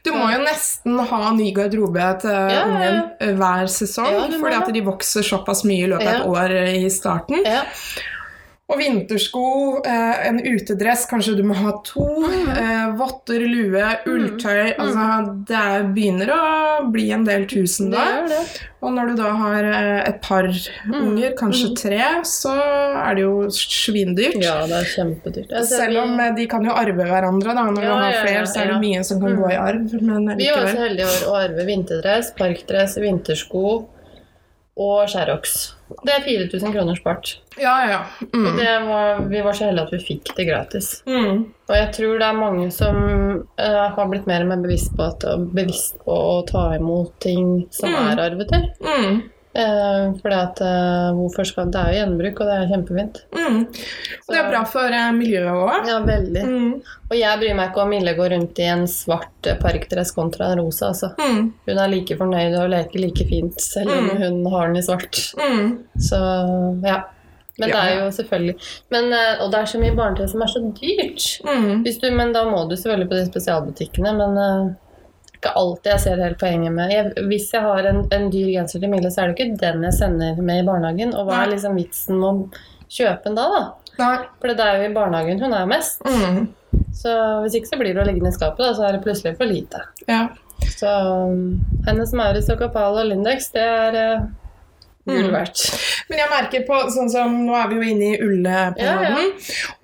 Du 0.05 0.11
må 0.14 0.29
jo 0.31 0.42
nesten 0.44 1.00
ha 1.11 1.31
ny 1.35 1.48
garderobe 1.57 2.05
til 2.22 2.31
Ja, 2.31 2.50
ja, 2.53 2.64
ungen 2.68 3.00
ja. 3.20 3.33
hver 3.40 3.66
sesong, 3.72 4.12
Ja, 4.12 4.29
fordi 4.38 4.55
at 4.61 4.72
de 4.77 4.83
vokser 4.87 5.22
såpass 5.27 5.64
mye 5.66 5.87
i 5.87 5.90
løpet 5.90 6.07
av 6.07 6.20
et 6.20 6.29
år 6.31 6.55
eh, 6.61 6.77
i 6.85 6.90
starten. 6.94 7.42
Og 8.72 8.79
vintersko, 8.81 9.40
eh, 9.85 10.22
en 10.31 10.38
utedress, 10.40 11.03
kanskje 11.11 11.35
du 11.37 11.42
må 11.44 11.53
ha 11.59 11.74
to. 11.85 12.07
Eh, 12.33 12.94
votter, 12.96 13.42
lue, 13.44 13.83
ulltøy. 14.09 14.70
Altså, 14.81 15.05
det 15.50 15.59
er, 15.59 15.85
begynner 15.92 16.33
å 16.33 16.38
bli 16.94 17.11
en 17.12 17.27
del 17.29 17.44
tusen 17.50 17.90
Det 17.92 17.98
da. 17.98 18.07
gjør 18.14 18.31
det. 18.33 18.38
Og 18.81 18.94
når 18.96 19.11
du 19.11 19.14
da 19.20 19.35
har 19.37 19.68
eh, 19.68 20.00
et 20.09 20.16
par 20.24 20.48
unger, 20.48 21.37
kanskje 21.37 21.70
mm. 21.70 21.77
tre, 21.77 22.00
så 22.24 22.55
er 22.57 23.20
det 23.20 23.27
jo 23.27 23.37
svindyrt. 23.53 24.40
Ja, 24.40 24.57
det 24.70 24.81
er 24.81 24.88
kjempedyrt. 24.94 25.53
Altså, 25.53 25.83
Selv 25.85 26.00
om 26.07 26.16
vi, 26.16 26.31
de 26.40 26.46
kan 26.57 26.64
jo 26.64 26.72
arve 26.72 27.05
hverandre, 27.12 27.53
da. 27.61 27.66
Når 27.68 27.85
Ja, 27.85 27.88
du 27.90 27.94
har 28.00 28.09
ja, 28.09 28.16
ja, 28.16 28.24
flere, 28.24 28.46
så 28.48 28.62
er 28.64 28.72
det 28.72 28.81
mye 28.81 29.05
som 29.05 29.20
kan 29.20 29.35
Mm. 29.35 29.42
gå 29.44 29.53
i 29.53 29.61
arv. 29.61 29.92
Men 30.00 30.37
vi 30.40 30.48
var 30.48 30.68
så 30.72 30.87
heldige 30.87 31.05
i 31.05 31.11
år 31.12 31.29
å 31.29 31.37
arve 31.44 31.68
vinterdress, 31.68 32.33
parkdress, 32.40 32.96
vintersko 32.96 33.88
og 34.76 35.08
Sherox. 35.08 35.74
Det 36.04 36.10
er 36.16 36.24
4000 36.24 36.72
kroner 36.74 36.96
spart. 36.98 37.37
Ja, 37.60 37.74
ja, 37.84 37.90
ja. 37.92 37.98
Og 38.26 38.34
Mm. 38.34 38.56
det 38.56 38.70
var, 38.88 39.20
vi 39.30 39.40
var 39.44 39.52
så 39.54 39.64
heldige 39.68 39.84
at 39.87 39.92
vi 39.92 39.98
fikk 40.08 40.32
det 40.37 40.46
gratis. 40.48 40.88
Mm. 41.06 41.44
Og 41.68 41.76
jeg 41.76 41.92
tror 41.94 42.18
det 42.18 42.26
er 42.26 42.32
mange 42.40 42.70
som 42.74 42.96
uh, 43.60 43.94
har 43.94 44.08
blitt 44.10 44.26
mer 44.26 44.42
og 44.42 44.48
mer 44.50 44.62
bevisst 44.64 44.96
på, 44.96 45.02
at, 45.06 45.22
bevisst 45.54 45.98
på 46.04 46.10
å 46.16 46.40
ta 46.48 46.64
imot 46.74 47.12
ting 47.20 47.68
som 47.70 47.88
Mm. 47.94 48.08
er 48.10 48.24
arveter. 48.30 48.66
Mm. 48.82 49.22
Eh, 49.55 50.05
fordi 50.19 50.67
eh, 50.67 51.09
hvorfor 51.14 51.47
skal 51.47 51.69
Det 51.71 51.79
er 51.79 51.93
jo 51.93 51.99
gjenbruk, 52.01 52.40
og 52.43 52.49
det 52.51 52.55
er 52.59 52.71
kjempefint. 52.73 53.21
Mm. 53.37 53.59
Og 54.27 54.33
det 54.35 54.40
er 54.40 54.49
bra 54.51 54.62
for 54.67 54.97
eh, 54.99 55.12
miljøet 55.14 55.55
òg. 55.55 55.87
Ja, 55.90 56.01
veldig. 56.03 56.43
Mm. 56.49 56.73
Og 57.11 57.14
jeg 57.21 57.40
bryr 57.43 57.55
meg 57.55 57.71
ikke 57.71 57.85
om 57.85 57.93
Mille 57.95 58.17
går 58.19 58.35
rundt 58.35 58.59
i 58.59 58.67
en 58.73 58.85
svart 58.90 59.51
parkdress 59.62 60.11
kontra 60.17 60.51
en 60.51 60.64
rosa, 60.64 60.90
altså. 60.90 61.12
Mm. 61.23 61.53
Hun 61.69 61.79
er 61.85 61.93
like 61.93 62.19
fornøyd 62.19 62.59
og 62.59 62.71
leker 62.75 63.05
like 63.07 63.29
fint 63.31 63.61
selv 63.62 63.95
om 63.95 64.11
Mm. 64.11 64.23
hun 64.23 64.47
har 64.53 64.67
den 64.67 64.77
i 64.83 64.83
svart. 64.83 65.21
Mm. 65.38 65.79
Så 66.03 66.19
ja. 66.85 67.03
Men 67.57 67.71
det 67.71 67.79
er 67.79 68.01
jo 68.01 68.07
selvfølgelig 68.11 68.55
men, 68.90 69.12
Og 69.45 69.53
det 69.53 69.59
er 69.61 69.69
så 69.71 69.79
mye 69.79 69.95
barnetøy 69.95 70.27
som 70.27 70.43
er 70.43 70.51
så 70.51 70.62
dyrt. 70.75 71.27
Mm. 71.47 71.85
Hvis 71.85 72.01
du, 72.03 72.09
men 72.11 72.33
da 72.35 72.43
må 72.51 72.64
du 72.69 72.75
selvfølgelig 72.75 73.09
på 73.12 73.14
de 73.21 73.27
spesialbutikkene, 73.29 74.11
men 74.19 74.75
ikke 75.44 75.54
alltid 75.61 75.92
jeg 75.92 76.02
ser 76.04 76.24
helt 76.24 76.40
poenget 76.40 76.72
med 76.74 76.92
jeg, 76.92 77.12
Hvis 77.28 77.50
jeg 77.52 77.64
har 77.64 77.88
en, 77.90 78.02
en 78.16 78.28
dyr 78.33 78.50
genser 78.57 78.83
til 78.83 78.92
Mille, 78.92 79.11
så 79.12 79.22
er 79.22 79.30
det 79.30 79.37
ikke 79.37 79.61
den 79.61 79.85
jeg 79.85 79.96
sender 79.98 80.40
med 80.40 80.62
i 80.62 80.66
barnehagen. 80.66 81.14
Og 81.14 81.28
hva 81.28 81.42
er 81.44 81.52
liksom 81.52 81.76
vitsen 81.78 82.20
med 82.20 82.28
å 82.30 82.88
kjøpe 82.88 83.28
den 83.28 83.38
da, 83.38 83.48
da? 83.52 83.64
Nei. 84.00 84.14
For 84.40 84.50
det 84.50 84.64
er 84.64 84.80
jo 84.80 84.87
i 84.88 84.94
barnehagen 84.94 85.42
hun 85.42 85.54
er 85.57 85.68
mest. 85.70 86.02
Mm. 86.07 86.48
Så 86.94 87.12
hvis 87.44 87.59
ikke 87.59 87.70
så 87.70 87.78
blir 87.80 87.94
det 87.94 88.02
å 88.02 88.07
ligge 88.09 88.24
i 88.26 88.35
skapet, 88.35 88.64
da, 88.64 88.72
så 88.74 88.88
er 88.88 88.96
det 88.96 89.04
plutselig 89.04 89.37
for 89.38 89.50
lite. 89.50 89.83
Ja. 90.11 90.26
Så 90.74 90.88
um, 90.88 91.61
hennes 91.87 92.14
Maurits 92.16 92.50
og 92.50 92.59
Kapal 92.62 92.98
og 93.02 93.11
Lindex, 93.11 93.50
det 93.54 93.62
er 93.62 93.98
uh, 95.09 95.31
verdt. 95.33 95.61
Mm. 95.71 95.81
Men 96.09 96.19
jeg 96.19 96.31
merker 96.31 96.64
på, 96.69 96.79
sånn 96.95 97.11
som 97.11 97.47
Nå 97.47 97.55
er 97.57 97.69
vi 97.69 97.75
jo 97.77 97.83
inne 97.95 98.11
i 98.14 98.19
ulleperioden. 98.25 99.33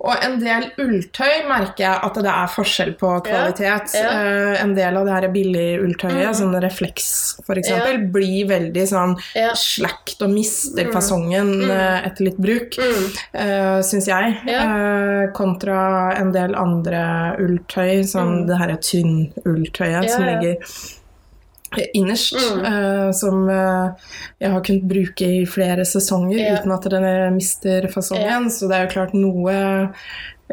Og 0.01 0.23
en 0.25 0.39
del 0.41 0.67
ulltøy 0.81 1.47
merker 1.49 1.83
jeg 1.85 1.99
at 2.07 2.13
det 2.25 2.31
er 2.31 2.47
forskjell 2.55 2.93
på 2.99 3.11
kvalitet. 3.25 3.93
Ja, 3.95 4.01
ja. 4.01 4.11
Eh, 4.53 4.61
en 4.63 4.73
del 4.75 4.97
av 4.97 5.05
det 5.05 5.13
her 5.13 5.27
billige 5.33 5.79
ulltøyet, 5.83 6.29
Mhm. 6.31 6.37
sånn 6.41 6.61
refleks 6.61 7.07
f.eks., 7.45 7.69
eksempel 7.69 8.11
blir 8.11 8.47
veldig 8.47 8.85
sånn 8.87 9.15
Ja. 9.35 9.51
slakt 9.53 10.21
og 10.21 10.29
mister 10.29 10.85
Mm. 10.85 10.93
fasongen 10.93 11.51
Mm. 11.61 11.69
eh, 11.71 12.07
etter 12.07 12.23
litt 12.25 12.37
bruk. 12.37 12.77
Mm. 12.77 13.05
Uh, 13.35 13.81
Syns 13.81 14.07
jeg. 14.07 14.37
Ja. 14.47 14.61
Eh, 14.63 15.31
kontra 15.33 16.15
en 16.17 16.31
del 16.31 16.55
andre 16.55 17.35
ulltøy, 17.39 18.05
som 18.07 18.43
Mm. 18.43 18.47
det 18.47 18.57
her 18.57 18.67
tynn-ulltøyet 18.77 20.03
Ja, 20.03 20.09
som 20.09 20.23
ligger 20.23 20.57
innerst. 21.93 22.35
Mm. 22.35 22.65
uh, 22.65 23.11
som 23.15 23.47
uh, 23.49 24.11
jeg 24.41 24.51
har 24.51 24.63
kunnet 24.67 24.87
bruke 24.89 25.31
i 25.39 25.45
flere 25.49 25.85
sesonger 25.87 26.39
yeah. 26.39 26.59
uten 26.59 26.75
at 26.75 26.89
den 26.91 27.37
mister 27.37 27.87
fasongen. 27.93 28.49
Så 28.51 28.69
det 28.71 28.77
er 28.77 28.87
jo 28.87 28.93
klart 28.97 29.17
noe 29.17 29.55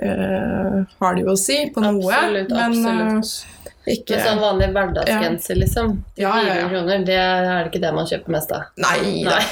uh, 0.02 0.82
har 0.98 1.14
det 1.14 1.24
jo 1.24 1.34
å 1.34 1.38
si 1.38 1.62
på 1.74 1.82
noe. 1.84 2.10
Absolutt, 2.12 2.52
men 2.54 2.76
absolutt. 2.82 3.32
eh, 3.32 3.54
ikke 3.88 4.18
Men 4.18 4.26
sånn 4.26 4.40
vanlig 4.42 4.68
hverdagsgenser, 4.74 5.58
liksom. 5.62 5.92
Til 6.12 6.26
Ja, 6.26 6.34
ja, 6.44 6.54
400 6.54 6.60
ja. 6.60 6.68
kroner, 6.72 7.04
det 7.08 7.18
er 7.22 7.46
det 7.48 7.70
ikke 7.70 7.82
det 7.86 7.92
man 7.96 8.08
kjøper 8.10 8.34
mest 8.34 8.52
av. 8.52 8.66
Nei, 8.84 8.98
Nei. 9.24 9.42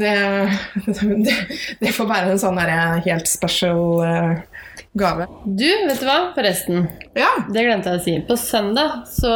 Det, 0.00 0.14
det, 1.28 1.36
det 1.80 1.94
får 1.94 2.10
være 2.10 2.34
en 2.34 2.42
sånn 2.42 2.58
der 2.58 2.74
helt 3.06 3.30
special 3.30 4.02
eh, 4.08 4.53
gave. 4.98 5.26
Du, 5.44 5.66
vet 5.88 6.00
du 6.00 6.06
hva? 6.08 6.18
Forresten. 6.36 6.86
Ja. 7.18 7.30
Det 7.48 7.64
glemte 7.66 7.92
jeg 7.92 8.00
å 8.00 8.04
si. 8.04 8.14
På 8.28 8.36
søndag 8.40 9.04
så 9.10 9.34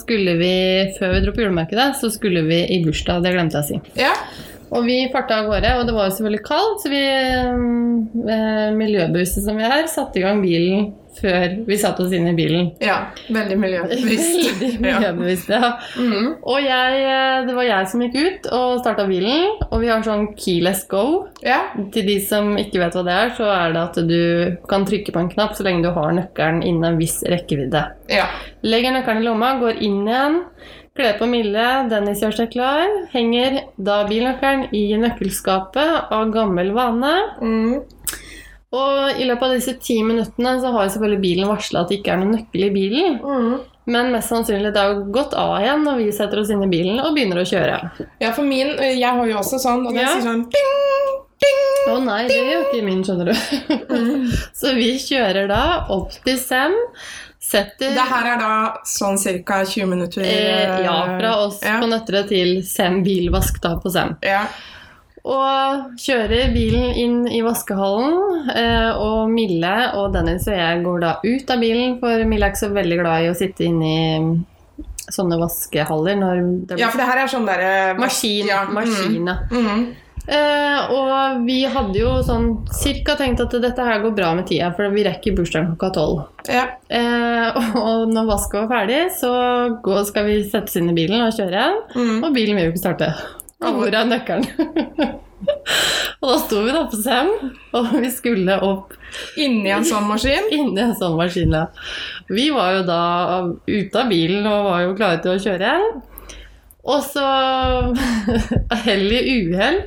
skulle 0.00 0.36
vi, 0.40 0.52
før 0.98 1.16
vi 1.16 1.24
dro 1.24 1.34
på 1.36 1.44
julemarkedet, 1.44 1.92
så 2.00 2.10
skulle 2.12 2.44
vi 2.48 2.62
i 2.76 2.80
bursdag. 2.84 3.24
Det 3.26 3.34
glemte 3.34 3.60
jeg 3.60 3.66
å 3.66 3.70
si. 3.70 4.00
ja. 4.06 4.14
Og 4.70 4.84
vi 4.86 5.00
farta 5.12 5.40
av 5.40 5.50
gårde, 5.50 5.74
og 5.80 5.86
det 5.88 5.94
var 5.96 6.08
jo 6.08 6.14
selvfølgelig 6.16 6.44
kaldt, 6.46 6.82
så 6.84 6.92
vi, 6.92 7.02
eh, 8.30 8.70
miljøbevisste 8.76 9.42
som 9.44 9.58
vi 9.58 9.66
er, 9.66 9.86
satte 9.90 10.20
i 10.20 10.24
gang 10.24 10.42
bilen 10.42 10.92
før 11.20 11.56
vi 11.66 11.76
satte 11.76 12.04
oss 12.04 12.12
inn 12.14 12.28
i 12.30 12.34
bilen. 12.38 12.68
Ja, 12.80 13.10
veldig 13.34 13.56
miljøbevisst. 13.58 14.60
Veldig 14.80 14.86
Ja. 14.86 15.58
ja. 15.58 15.70
Mm. 15.98 16.28
Og 16.46 16.60
jeg, 16.62 17.00
eh, 17.02 17.40
det 17.48 17.56
var 17.56 17.66
jeg 17.66 17.88
som 17.90 18.04
gikk 18.04 18.16
ut 18.20 18.48
og 18.54 18.78
starta 18.80 19.06
bilen, 19.10 19.58
og 19.66 19.80
vi 19.82 19.90
har 19.90 20.04
sånn 20.06 20.30
keyless 20.38 20.86
go. 20.90 21.26
ja. 21.42 21.64
Til 21.92 22.06
de 22.06 22.16
som 22.24 22.54
ikke 22.60 22.78
vet 22.80 22.94
hva 22.96 23.02
det 23.04 23.16
er, 23.16 23.34
så 23.36 23.48
er 23.50 23.74
det 23.74 23.82
at 23.82 23.98
du 24.06 24.56
kan 24.70 24.86
trykke 24.86 25.12
på 25.12 25.22
en 25.24 25.30
knapp 25.32 25.56
så 25.58 25.66
lenge 25.66 25.82
du 25.84 25.90
har 25.96 26.14
nøkkelen 26.14 26.62
innen 26.62 26.92
en 26.92 27.00
viss 27.00 27.20
rekkevidde. 27.26 27.84
ja. 28.08 28.30
Legger 28.62 28.92
nøkkelen 28.92 29.22
i 29.22 29.24
lomma, 29.24 29.54
går 29.56 29.78
inn 29.80 30.02
igjen, 30.04 30.34
kler 30.96 31.14
på 31.18 31.26
Mille, 31.30 31.66
Dennis 31.90 32.20
gjør 32.22 32.34
seg 32.40 32.50
klar, 32.52 32.86
henger 33.12 33.60
da 33.78 34.02
bilnøkkelen 34.08 34.66
i 34.76 34.84
nøkkelskapet 35.00 36.10
av 36.12 36.30
gammel 36.34 36.72
vane. 36.76 37.12
Mm. 37.40 37.80
Og 38.70 39.18
i 39.18 39.24
løpet 39.26 39.42
av 39.48 39.54
disse 39.56 39.72
ti 39.82 39.96
minuttene 40.06 40.52
så 40.62 40.70
har 40.76 40.90
selvfølgelig 40.92 41.22
bilen 41.24 41.48
varsla 41.50 41.80
at 41.82 41.90
det 41.90 42.00
ikke 42.00 42.12
er 42.14 42.20
noen 42.20 42.36
nøkkel 42.36 42.66
i 42.68 42.72
bilen. 42.74 43.16
Mm. 43.22 43.54
Men 43.90 44.12
mest 44.14 44.30
sannsynlig 44.30 44.70
det 44.74 44.78
har 44.82 44.92
jo 44.94 45.06
gått 45.14 45.32
av 45.34 45.56
igjen 45.58 45.82
når 45.86 45.96
vi 45.98 46.10
setter 46.14 46.42
oss 46.42 46.52
inn 46.54 46.62
i 46.62 46.68
bilen 46.70 47.00
og 47.02 47.16
begynner 47.16 47.40
å 47.42 47.48
kjøre. 47.48 47.80
ja, 48.22 48.30
for 48.36 48.46
min 48.46 48.76
eh, 48.78 48.92
Jeg 49.00 49.10
har 49.16 49.26
jo 49.26 49.38
også 49.40 49.58
sånn, 49.58 49.86
og 49.88 49.96
det 49.96 50.04
Ja. 50.04 50.12
sier 50.12 50.28
sånn 50.28 50.44
ding, 50.52 50.76
ding. 51.42 51.64
Å 51.90 51.96
nei, 52.04 52.20
det 52.28 52.36
gjør 52.36 52.68
ikke 52.68 52.84
min, 52.86 53.02
skjønner 53.02 53.32
du. 53.32 53.34
Mm. 53.90 54.30
Så 54.60 54.74
vi 54.76 54.92
kjører 55.02 55.48
da 55.50 55.62
opp 55.90 56.12
til 56.22 56.38
Sem, 56.38 56.76
setter 57.50 57.94
Det 57.96 58.08
her 58.12 58.28
er 58.34 58.40
da 58.40 58.52
sånn 58.86 59.18
ca. 59.46 59.62
20 59.66 59.88
minutter 59.90 60.26
eh, 60.26 60.84
Ja, 60.86 60.98
fra 61.18 61.32
oss 61.44 61.62
ja. 61.66 61.78
på 61.82 61.88
Nøtterøy 61.90 62.28
til 62.30 62.52
Sem 62.66 63.00
bilvask 63.06 63.58
da 63.62 63.74
på 63.80 63.92
Sem. 63.92 64.14
Ja. 64.26 64.44
Og 65.20 65.98
kjører 66.00 66.52
bilen 66.54 66.94
inn 66.96 67.16
i 67.28 67.42
vaskehallen, 67.44 68.46
eh, 68.54 68.90
og 68.96 69.28
Mille 69.28 69.74
og 70.00 70.14
Dennis 70.14 70.46
og 70.48 70.56
jeg 70.56 70.78
går 70.86 71.02
da 71.02 71.10
ut 71.26 71.52
av 71.52 71.60
bilen, 71.60 71.98
for 72.00 72.24
Mille 72.30 72.48
er 72.48 72.54
ikke 72.54 72.62
så 72.62 72.70
veldig 72.72 73.00
glad 73.02 73.26
i 73.26 73.28
å 73.28 73.36
sitte 73.36 73.66
inne 73.66 73.90
i 73.90 75.10
sånne 75.10 75.36
vaskehaller 75.40 76.18
når 76.18 76.40
det 76.70 76.78
ja, 76.78 76.88
for 76.92 77.02
det 77.02 77.08
her 77.08 77.24
er 77.24 77.30
sånn 77.30 77.48
derre 77.48 77.72
Maskin. 77.98 78.46
Ja. 78.48 78.62
maskin 78.70 79.26
mm. 79.26 79.50
Mhm. 79.50 79.82
Eh, 80.30 80.90
og 80.94 81.40
vi 81.42 81.64
hadde 81.66 81.98
jo 81.98 82.10
sånn 82.22 82.52
cirka 82.78 83.16
tenkt 83.18 83.40
at 83.42 83.54
dette 83.62 83.86
her 83.86 84.02
går 84.04 84.12
bra 84.14 84.28
med 84.38 84.46
tida, 84.46 84.68
for 84.76 84.92
vi 84.94 85.02
rekker 85.06 85.34
bursdagen 85.34 85.72
klokka 85.72 85.90
tolv. 85.96 86.20
Ja. 86.46 86.68
Eh, 86.86 87.58
og 87.82 88.12
når 88.12 88.28
vasket 88.28 88.60
var 88.62 88.70
ferdig, 88.70 89.00
så 89.18 89.32
går, 89.82 90.04
skal 90.10 90.28
vi 90.28 90.38
sette 90.44 90.70
oss 90.70 90.78
inn 90.78 90.92
i 90.92 90.96
bilen 90.96 91.24
og 91.24 91.34
kjøre 91.34 91.56
igjen. 91.56 91.80
Mm. 91.96 92.20
Og 92.20 92.36
bilen 92.36 92.60
vil 92.60 92.68
jo 92.68 92.74
ikke 92.74 92.84
starte. 92.84 93.10
Og 93.60 93.80
hvor 93.80 93.96
er 93.96 94.06
nøkkelen? 94.08 94.46
og 96.20 96.30
da 96.30 96.36
sto 96.44 96.62
vi 96.62 96.76
da 96.76 96.84
på 96.92 97.00
Sem, 97.00 97.32
og 97.76 97.90
vi 97.98 98.12
skulle 98.14 98.60
opp 98.64 98.94
Inni 99.42 99.72
en 99.74 99.82
sånn 99.86 100.06
maskin. 100.06 100.46
inni 100.54 100.78
en 100.84 100.94
sånn 100.94 101.16
maskin. 101.18 101.56
ja. 101.58 101.66
Vi 102.30 102.46
var 102.54 102.76
jo 102.78 102.86
da 102.86 103.02
ute 103.66 103.98
av 104.04 104.14
bilen 104.14 104.46
og 104.46 104.70
var 104.70 104.86
jo 104.86 104.94
klare 104.94 105.18
til 105.24 105.34
å 105.34 105.42
kjøre 105.42 105.66
igjen. 105.72 106.00
Og 106.90 107.02
så, 107.04 107.24
hell 108.86 109.10
i 109.12 109.20
uhell, 109.50 109.82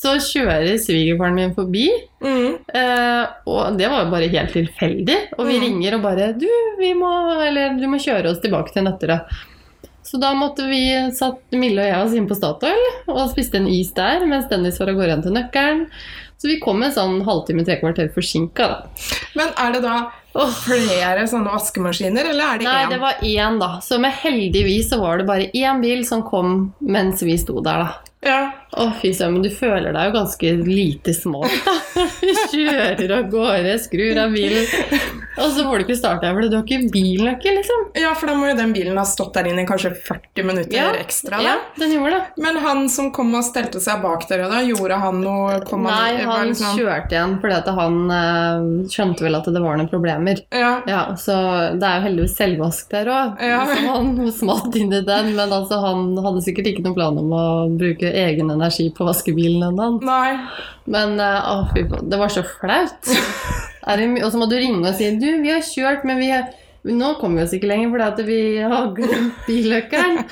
så 0.00 0.14
kjører 0.24 0.78
svigerfaren 0.80 1.34
min 1.36 1.50
forbi. 1.56 1.86
Mm. 2.24 2.54
Eh, 2.72 3.24
og 3.52 3.76
det 3.76 3.90
var 3.92 4.06
jo 4.06 4.12
bare 4.14 4.30
helt 4.32 4.54
tilfeldig. 4.56 5.16
Og 5.36 5.44
vi 5.46 5.58
Mm. 5.58 5.64
ringer 5.66 5.94
og 5.98 6.02
bare 6.06 6.32
Du, 6.40 6.46
vi 6.78 6.94
må, 6.96 7.10
eller, 7.44 7.76
du 7.78 7.84
må 7.92 7.98
kjøre 8.00 8.30
oss 8.32 8.40
tilbake 8.40 8.72
til 8.72 8.84
Nøtterøy. 8.86 9.20
Så 10.10 10.18
da 10.18 10.32
måtte 10.34 10.64
vi, 10.66 10.80
satt 11.14 11.38
Mille 11.52 11.82
og 11.84 11.86
jeg 11.90 12.00
oss 12.06 12.14
inn 12.18 12.26
på 12.26 12.34
Statoil 12.34 12.80
og 13.12 13.28
spiste 13.30 13.60
en 13.60 13.68
is 13.68 13.92
der, 13.94 14.24
mens 14.26 14.48
Dennis 14.50 14.80
var 14.80 14.88
av 14.90 14.96
gårde 14.96 15.06
igjen 15.12 15.22
til 15.22 15.36
nøkkelen. 15.36 15.84
Så 16.40 16.48
vi 16.48 16.56
kom 16.58 16.80
en 16.82 16.90
sånn 16.90 17.20
halvtime, 17.26 17.62
tre 17.68 17.76
kvarter 17.82 18.08
forsinka, 18.14 18.66
da. 18.72 18.88
Men 19.36 19.52
er 19.60 19.72
det 19.76 19.82
da 19.84 19.98
flere 20.64 21.26
sånne 21.28 21.52
vaskemaskiner, 21.52 22.30
eller 22.32 22.54
er 22.54 22.58
det 22.62 22.64
Nei, 22.66 22.84
én? 22.86 22.90
det 22.94 23.00
var 23.02 23.20
én, 23.22 23.58
da. 23.60 23.68
Så 23.84 23.98
med 24.00 24.12
heldigvis 24.22 24.88
så 24.90 24.98
var 25.02 25.18
det 25.20 25.26
bare 25.28 25.50
én 25.52 25.82
bil 25.84 26.02
som 26.08 26.22
kom 26.26 26.72
mens 26.80 27.20
vi 27.22 27.36
sto 27.38 27.60
der, 27.60 27.84
da. 27.84 27.92
Ja. 28.24 28.40
Å, 28.70 28.84
fy 29.00 29.10
søren, 29.16 29.34
men 29.34 29.42
du 29.42 29.50
føler 29.50 29.90
deg 29.96 30.10
jo 30.10 30.12
ganske 30.14 30.50
lite 30.62 31.10
da. 31.10 31.48
Vi 32.20 32.34
kjører 32.52 33.12
av 33.16 33.24
gårde, 33.32 33.72
skrur 33.82 34.18
av 34.22 34.30
bilen, 34.34 34.66
og 35.40 35.48
så 35.56 35.64
får 35.66 35.80
du 35.80 35.84
ikke 35.86 35.96
starta 35.98 36.30
for 36.36 36.46
du 36.46 36.54
har 36.54 36.62
ikke 36.62 36.90
bilnøkkel, 36.94 37.56
liksom. 37.58 37.80
ja, 37.98 38.12
for 38.14 38.30
da 38.30 38.36
må 38.38 38.50
jo 38.50 38.56
den 38.58 38.74
bilen 38.76 38.98
ha 39.00 39.04
stått 39.08 39.34
der 39.34 39.48
inne 39.50 39.64
i 39.64 39.68
kanskje 39.68 39.90
40 40.06 40.46
minutter 40.46 40.76
Ja, 40.76 40.84
ekstra. 41.00 41.40
Da. 41.40 41.42
Ja, 41.48 41.56
den 41.80 41.96
gjorde 41.96 42.20
det. 42.20 42.44
Men 42.44 42.60
han 42.62 42.84
som 42.92 43.10
kom 43.16 43.32
og 43.34 43.42
stelte 43.46 43.82
seg 43.82 44.04
bak 44.04 44.26
dere, 44.30 44.46
da, 44.52 44.60
gjorde 44.62 45.00
han 45.02 45.18
noe 45.24 45.58
kom 45.66 45.88
Nei, 45.88 46.20
han, 46.20 46.30
han 46.30 46.52
liksom- 46.52 46.78
kjørte 46.78 47.16
igjen 47.16 47.36
fordi 47.42 47.56
at 47.58 47.72
han 47.80 47.98
eh, 48.20 48.68
skjønte 48.94 49.26
vel 49.26 49.38
at 49.40 49.50
det 49.50 49.64
var 49.64 49.80
noen 49.80 49.90
problemer. 49.90 50.44
Ja. 50.54 50.72
Ja, 50.86 51.02
så 51.18 51.34
Det 51.80 51.86
er 51.90 51.98
jo 51.98 52.06
heldigvis 52.06 52.36
selvvask 52.38 52.90
der 52.94 53.10
òg, 53.10 53.42
Ja. 53.50 53.64
så 53.66 53.80
han 53.96 54.14
smatt 54.40 54.78
inn 54.78 54.94
i 54.94 55.02
den. 55.06 55.34
Men 55.34 55.50
altså, 55.58 55.80
han 55.82 56.14
hadde 56.22 56.44
sikkert 56.46 56.70
ikke 56.70 56.86
noen 56.86 56.98
plan 57.00 57.18
om 57.18 57.34
å 57.34 57.44
bruke 57.80 58.06
egen 58.14 58.46
energi 58.46 58.59
på 58.96 59.06
vaskebilen 59.08 59.66
ennå. 59.70 59.90
Men 60.90 61.20
eh, 61.20 61.50
å, 61.52 61.68
fy 61.72 61.84
faen, 61.90 62.08
det 62.12 62.20
var 62.20 62.32
så 62.32 62.44
flaut. 62.46 63.12
Og 63.90 64.26
så 64.30 64.38
må 64.38 64.46
du 64.46 64.58
ringe 64.60 64.84
og 64.84 64.96
si 64.98 65.08
Du, 65.18 65.28
vi 65.40 65.50
har 65.50 65.64
kjørt, 65.64 66.04
men 66.06 66.20
vi 66.20 66.28
har 66.30 66.50
nå 66.88 67.10
kommer 67.20 67.42
vi 67.42 67.44
oss 67.44 67.52
ikke 67.52 67.68
lenger 67.68 67.90
fordi 67.92 68.24
vi 68.24 68.40
har 68.64 68.86
glemt 68.96 69.40
billøkkeren. 69.44 70.22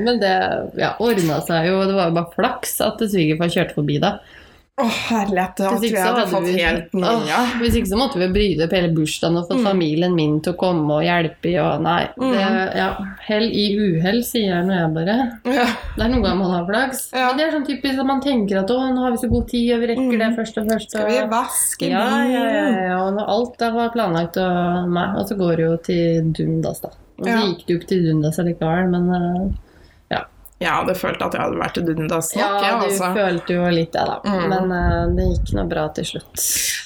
Men 0.00 0.20
det 0.22 0.36
ja, 0.80 0.94
ordna 1.02 1.40
seg 1.44 1.68
jo. 1.68 1.82
Det 1.84 1.96
var 1.98 2.08
jo 2.08 2.16
bare 2.16 2.32
flaks 2.32 2.78
at 2.84 3.02
svigerfar 3.02 3.52
kjørte 3.52 3.76
forbi 3.76 3.98
da. 4.00 4.14
Å, 4.80 4.86
herlighet, 5.10 5.56
da 5.60 5.68
tror 5.70 5.82
jeg 5.84 5.92
jeg 5.92 6.02
hadde 6.06 6.26
fått 6.30 6.44
vi 6.48 6.54
helt 6.62 6.94
Åh, 6.94 7.00
nye. 7.00 7.40
Hvis 7.60 7.74
ikke 7.80 7.90
så 7.92 7.98
måtte 8.00 8.18
vi 8.22 8.28
bryte 8.34 8.64
opp 8.66 8.72
hele 8.76 8.88
bursdagen 8.96 9.36
og 9.40 9.48
fått 9.48 9.60
Mm. 9.60 9.66
familien 9.66 10.14
min 10.14 10.40
til 10.40 10.52
å 10.54 10.56
komme 10.56 10.90
og 10.98 11.02
hjelpe 11.04 11.50
i 11.50 11.56
og 11.60 11.82
Nei. 11.82 12.02
Det, 12.06 12.30
Mm. 12.30 12.76
ja, 12.76 12.88
hell 13.28 13.46
i 13.52 13.66
uhell, 13.76 14.22
sier 14.24 14.48
jeg 14.54 14.64
når 14.66 14.76
jeg 14.80 14.94
bare. 14.94 15.16
Ja. 15.44 15.66
Det 15.96 16.04
er 16.04 16.08
noen 16.08 16.22
ganger 16.24 16.36
man 16.42 16.50
har 16.56 16.66
flaks. 16.66 17.10
Ja. 17.12 17.26
Men 17.28 17.36
det 17.36 17.46
er 17.46 17.52
sånn 17.58 17.66
typisk 17.66 17.98
at 18.00 18.06
man 18.06 18.20
tenker 18.20 18.58
at 18.62 18.70
å, 18.70 18.78
nå 18.94 19.00
har 19.04 19.10
vi 19.10 19.16
så 19.26 19.30
god 19.30 19.48
tid, 19.48 19.74
og 19.74 19.80
vi 19.80 19.86
rekker 19.92 20.12
Mm. 20.12 20.18
det 20.18 20.36
først 20.38 20.58
og 20.58 20.66
først. 20.68 20.90
Skal 20.90 21.06
vi 21.06 21.18
vaske 21.30 21.90
ja, 21.90 22.06
ja, 22.24 22.44
ja, 22.44 22.86
ja. 22.88 22.98
Og 23.06 23.18
alt 23.28 23.58
da 23.58 23.70
var 23.70 23.90
planlagt, 23.90 24.36
og, 24.36 24.88
nei, 24.90 25.08
og 25.16 25.26
så 25.28 25.36
går 25.36 25.56
det 25.56 25.64
jo 25.66 25.76
til 25.76 26.32
dundas, 26.32 26.80
da. 26.80 26.88
Og 27.20 27.26
så 27.26 27.36
gikk 27.36 27.66
det 27.66 27.74
jo 27.74 27.78
ikke 27.78 27.88
til 27.88 28.04
dundas 28.06 28.38
allikevel, 28.38 28.88
men 28.90 29.10
eh, 29.14 29.50
Jeg 30.60 30.68
hadde 30.76 30.92
følt 30.92 31.22
at 31.24 31.32
jeg 31.32 31.40
hadde 31.40 31.56
vært 31.56 31.78
dundas 31.86 32.26
nok. 32.36 32.42
Ja, 32.60 32.72
du 32.76 32.84
altså. 32.84 33.06
følte 33.16 33.54
jo 33.56 33.68
litt 33.72 33.94
det, 33.94 34.02
da. 34.04 34.18
Mm. 34.26 34.42
Men 34.52 34.74
uh, 34.74 35.14
det 35.16 35.28
gikk 35.30 35.54
nå 35.56 35.64
bra 35.70 35.86
til 35.96 36.08
slutt. 36.10 36.42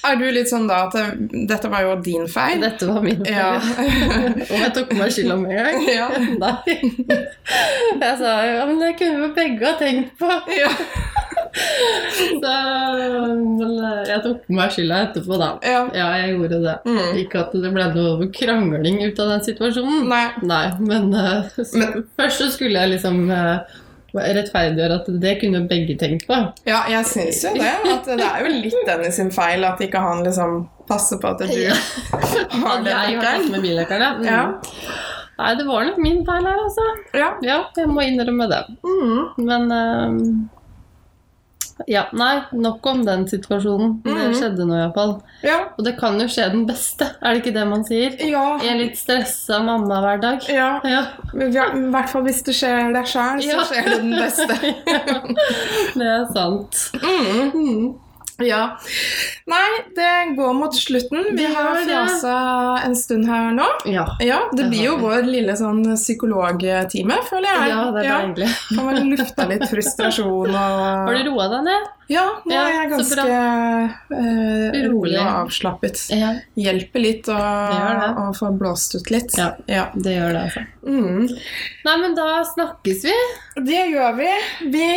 Er 0.06 0.20
du 0.20 0.24
litt 0.36 0.50
sånn 0.52 0.68
da 0.70 0.84
at 0.84 0.94
det, 0.94 1.40
dette 1.50 1.70
var 1.72 1.82
jo 1.82 1.96
din 2.04 2.28
feil? 2.30 2.62
Dette 2.62 2.86
var 2.86 3.02
min 3.02 3.24
feil. 3.24 3.34
Ja. 3.34 3.58
Og 4.52 4.54
jeg 4.60 4.70
tok 4.78 4.94
meg 4.94 5.10
skylda 5.16 5.40
med 5.42 5.58
en 5.58 5.66
gang. 5.66 5.90
Ja. 5.90 6.08
Nei. 6.44 6.78
Jeg 8.04 8.14
sa 8.20 8.36
ja, 8.46 8.62
men 8.68 8.78
det 8.78 8.94
kunne 9.00 9.26
vi 9.26 9.34
begge 9.40 9.66
ha 9.66 9.74
tenkt 9.80 10.14
på. 10.22 10.30
ja. 10.54 10.70
Så, 11.54 12.52
jeg 14.08 14.18
tok 14.24 14.40
på 14.46 14.56
meg 14.56 14.72
skylda 14.74 14.98
etterpå, 15.08 15.38
da. 15.40 15.48
ja. 15.64 15.80
Ja, 15.94 16.08
jeg 16.20 16.34
gjorde 16.34 16.58
det. 16.64 16.74
Mm. 16.88 17.16
Ikke 17.22 17.40
at 17.44 17.54
det 17.62 17.70
ble 17.74 17.86
noe 17.94 18.28
krangling 18.34 19.00
ut 19.04 19.20
av 19.22 19.32
den 19.34 19.44
situasjonen. 19.46 20.04
Nei. 20.10 20.24
Nei, 20.42 20.64
men, 20.82 21.08
eh, 21.14 21.48
så, 21.60 21.78
Men- 21.80 22.04
først 22.18 22.42
så 22.42 22.48
skulle 22.54 22.82
jeg 22.84 22.94
liksom 22.96 23.22
eh, 23.30 23.80
rettferdiggjøre 24.14 24.98
at 25.00 25.08
det 25.22 25.34
kunne 25.40 25.64
begge 25.70 25.96
tenkt 26.00 26.26
på. 26.28 26.40
Ja, 26.68 26.84
jeg 26.90 27.06
syns 27.10 27.42
jo 27.46 27.54
det. 27.58 27.72
At 27.94 28.06
det 28.10 28.20
er 28.28 28.44
jo 28.44 28.52
litt 28.60 28.76
Dennis 28.86 29.16
sin 29.18 29.30
feil 29.34 29.64
at 29.66 29.80
ikke 29.82 30.02
han 30.02 30.22
liksom 30.26 30.68
passer 30.88 31.18
på 31.22 31.32
at 31.32 31.42
du 31.42 31.54
Ja. 31.54 31.74
har 32.64 32.82
den 32.82 32.90
nøkkelen. 32.92 33.50
med 33.54 33.62
billøkkerne. 33.64 34.10
Mm. 34.20 34.26
Ja. 34.28 34.44
Nei, 35.34 35.54
det 35.58 35.64
var 35.66 35.82
nok 35.88 35.96
min 35.98 36.20
feil 36.26 36.44
her, 36.46 36.60
altså. 36.62 36.84
Ja. 37.18 37.32
Ja, 37.42 37.56
jeg 37.76 37.88
må 37.90 38.04
innrømme 38.06 38.46
det. 38.52 38.60
Mm. 38.86 39.22
Men 39.48 39.72
eh, 39.74 40.12
Ja, 41.88 42.04
nei, 42.12 42.42
nok 42.52 42.86
om 42.86 43.04
den 43.04 43.24
situasjonen. 43.26 43.96
Det 44.04 44.12
Mhm. 44.12 44.34
skjedde 44.38 44.64
nå 44.66 44.74
iallfall. 44.78 45.22
ja. 45.42 45.56
Og 45.76 45.84
det 45.84 45.96
kan 45.98 46.18
jo 46.20 46.26
skje 46.26 46.50
den 46.52 46.66
beste, 46.66 47.08
er 47.20 47.34
det 47.34 47.42
ikke 47.42 47.54
det 47.54 47.66
man 47.68 47.82
sier? 47.84 48.14
Ja. 48.24 48.58
I 48.62 48.68
en 48.68 48.78
litt 48.78 48.96
stressa 48.96 49.58
mammahverdag. 49.60 50.48
ja. 50.48 50.80
Ja. 50.84 51.02
Ja, 51.34 51.64
I 51.74 51.90
hvert 51.90 52.08
fall 52.08 52.22
hvis 52.22 52.42
det 52.44 52.54
skjer 52.54 52.92
deg 52.94 53.04
sjøl, 53.04 53.42
så 53.42 53.48
Ja. 53.48 53.64
skjer 53.64 53.84
det 53.84 53.98
den 53.98 54.10
beste. 54.12 54.54
det 55.98 56.06
er 56.06 56.26
sant. 56.32 56.90
Mm. 57.02 57.50
Mm. 57.54 57.94
Ja. 58.42 58.62
Nei, 59.46 59.68
det 59.94 60.36
går 60.36 60.54
mot 60.58 60.74
slutten. 60.74 61.28
Vi 61.36 61.44
har 61.46 61.76
fjasa 61.86 62.34
en 62.84 62.96
stund 62.98 63.28
her 63.30 63.52
nå. 63.54 63.66
Ja. 63.86 64.06
Ja, 64.24 64.40
det 64.52 64.66
blir 64.72 64.88
jo 64.88 64.96
vår 65.02 65.22
lille 65.28 65.54
sånn 65.58 65.84
psykologtime, 65.94 67.20
føler 67.28 67.50
jeg. 67.52 67.68
ja, 67.70 67.82
det 67.94 68.04
er 68.04 68.26
deilig. 68.34 68.48
Kan 68.72 68.88
vel 68.90 69.04
lufte 69.12 69.46
litt 69.52 69.66
frustrasjon 69.70 70.50
og 70.50 70.80
Har 71.06 71.14
du 71.14 71.30
roa 71.30 71.48
deg 71.54 71.68
ned? 71.70 71.92
Ja, 72.12 72.24
nå 72.44 72.52
er 72.52 72.72
jeg 72.74 72.90
ganske 72.92 73.24
eh, 73.32 74.74
rolig 74.90 75.16
og 75.20 75.30
avslappet. 75.46 76.02
Ja, 76.12 76.34
Hjelper 76.60 77.00
litt 77.00 77.28
å, 77.32 77.36
å 77.38 78.26
få 78.36 78.50
blåst 78.58 78.96
ut 78.98 79.08
litt. 79.14 79.32
Ja. 79.38 79.54
Ja. 79.70 79.86
det 79.94 80.12
gjør 80.18 80.34
det, 80.36 80.42
altså. 80.50 80.64
Mm. 80.84 81.24
Nei, 81.86 81.96
men 82.02 82.16
da 82.18 82.26
snakkes 82.44 83.04
vi. 83.08 83.14
Det 83.64 83.80
gjør 83.94 84.18
vi. 84.20 84.28
Vi 84.74 84.88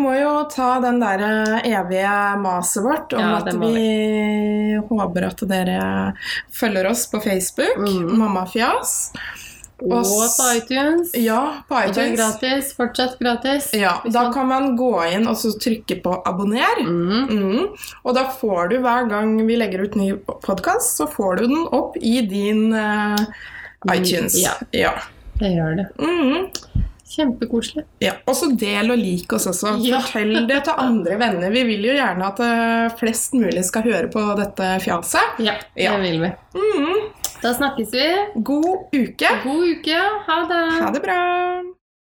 må 0.00 0.14
jo 0.16 0.32
ta 0.52 0.70
den 0.84 1.02
der 1.02 1.26
evige 1.68 2.16
maset 2.40 2.84
vårt 2.86 3.12
om 3.18 3.20
Ja, 3.20 3.36
at 3.42 3.52
vi, 3.52 3.72
vi 3.76 4.80
håper 4.88 5.28
at 5.28 5.44
dere 5.52 5.80
følger 6.52 6.88
oss 6.94 7.06
på 7.12 7.20
Facebook, 7.24 7.76
Mm. 7.82 8.16
Mammafjas. 8.18 9.10
Og 9.82 9.92
Og 9.98 10.28
på 10.36 10.44
iTunes. 10.56 11.10
Ja, 11.18 11.62
på 11.68 11.74
Og 11.74 11.94
det 11.94 12.04
er 12.04 12.16
gratis. 12.16 12.72
Fortsatt 12.76 13.18
gratis. 13.18 13.70
Ja, 13.74 13.96
da 14.04 14.22
man- 14.24 14.32
kan 14.32 14.46
man 14.48 14.76
gå 14.78 14.92
inn 15.12 15.26
og 15.26 15.36
så 15.36 15.50
trykke 15.58 16.00
på 16.02 16.22
abonner. 16.26 16.82
Mm. 16.86 17.28
Mm. 17.28 17.66
Og 18.04 18.14
da 18.14 18.24
får 18.30 18.68
du 18.70 18.76
hver 18.78 19.08
gang 19.10 19.34
vi 19.46 19.56
legger 19.56 19.82
ut 19.84 19.96
ny 19.96 20.12
podkast, 20.42 20.96
så 20.98 21.08
får 21.10 21.36
du 21.42 21.46
den 21.48 21.66
opp 21.72 21.96
i 21.96 22.20
din 22.22 22.72
uh, 22.72 23.16
iTunes. 23.94 24.36
Ja. 24.42 24.52
Ja. 24.72 24.92
Det 25.38 25.50
gjør 25.56 25.76
det. 25.76 25.88
Mm. 25.98 26.48
Kjempekoselig. 27.12 27.82
ja. 28.00 28.12
Og 28.26 28.34
så 28.38 28.46
del 28.56 28.90
og 28.90 28.96
lik 28.96 29.32
oss 29.36 29.44
også. 29.50 29.74
Ja. 29.84 29.98
Fortell 30.00 30.46
det 30.48 30.62
til 30.64 30.72
andre 30.80 31.18
venner. 31.20 31.50
Vi 31.52 31.62
vil 31.68 31.82
jo 31.90 31.92
gjerne 31.98 32.24
at 32.30 32.40
eh, 32.40 32.94
flest 32.96 33.34
mulig 33.36 33.64
skal 33.68 33.82
høre 33.84 34.08
på 34.08 34.22
dette 34.38 34.78
fjaset. 34.80 35.42
Ja, 35.44 35.58
det 35.76 35.82
Ja. 35.84 35.96
vil 36.00 36.20
vi. 36.22 36.30
Mm. 36.56 37.10
Da 37.42 37.54
snakkes 37.54 37.92
vi. 37.94 38.06
God 38.34 38.94
uke. 38.94 39.28
God 39.44 39.68
uke. 39.68 39.98
Ha 40.26 40.36
det. 40.48 40.82
Ha 40.82 40.90
det 40.94 41.00
bra. 41.02 41.81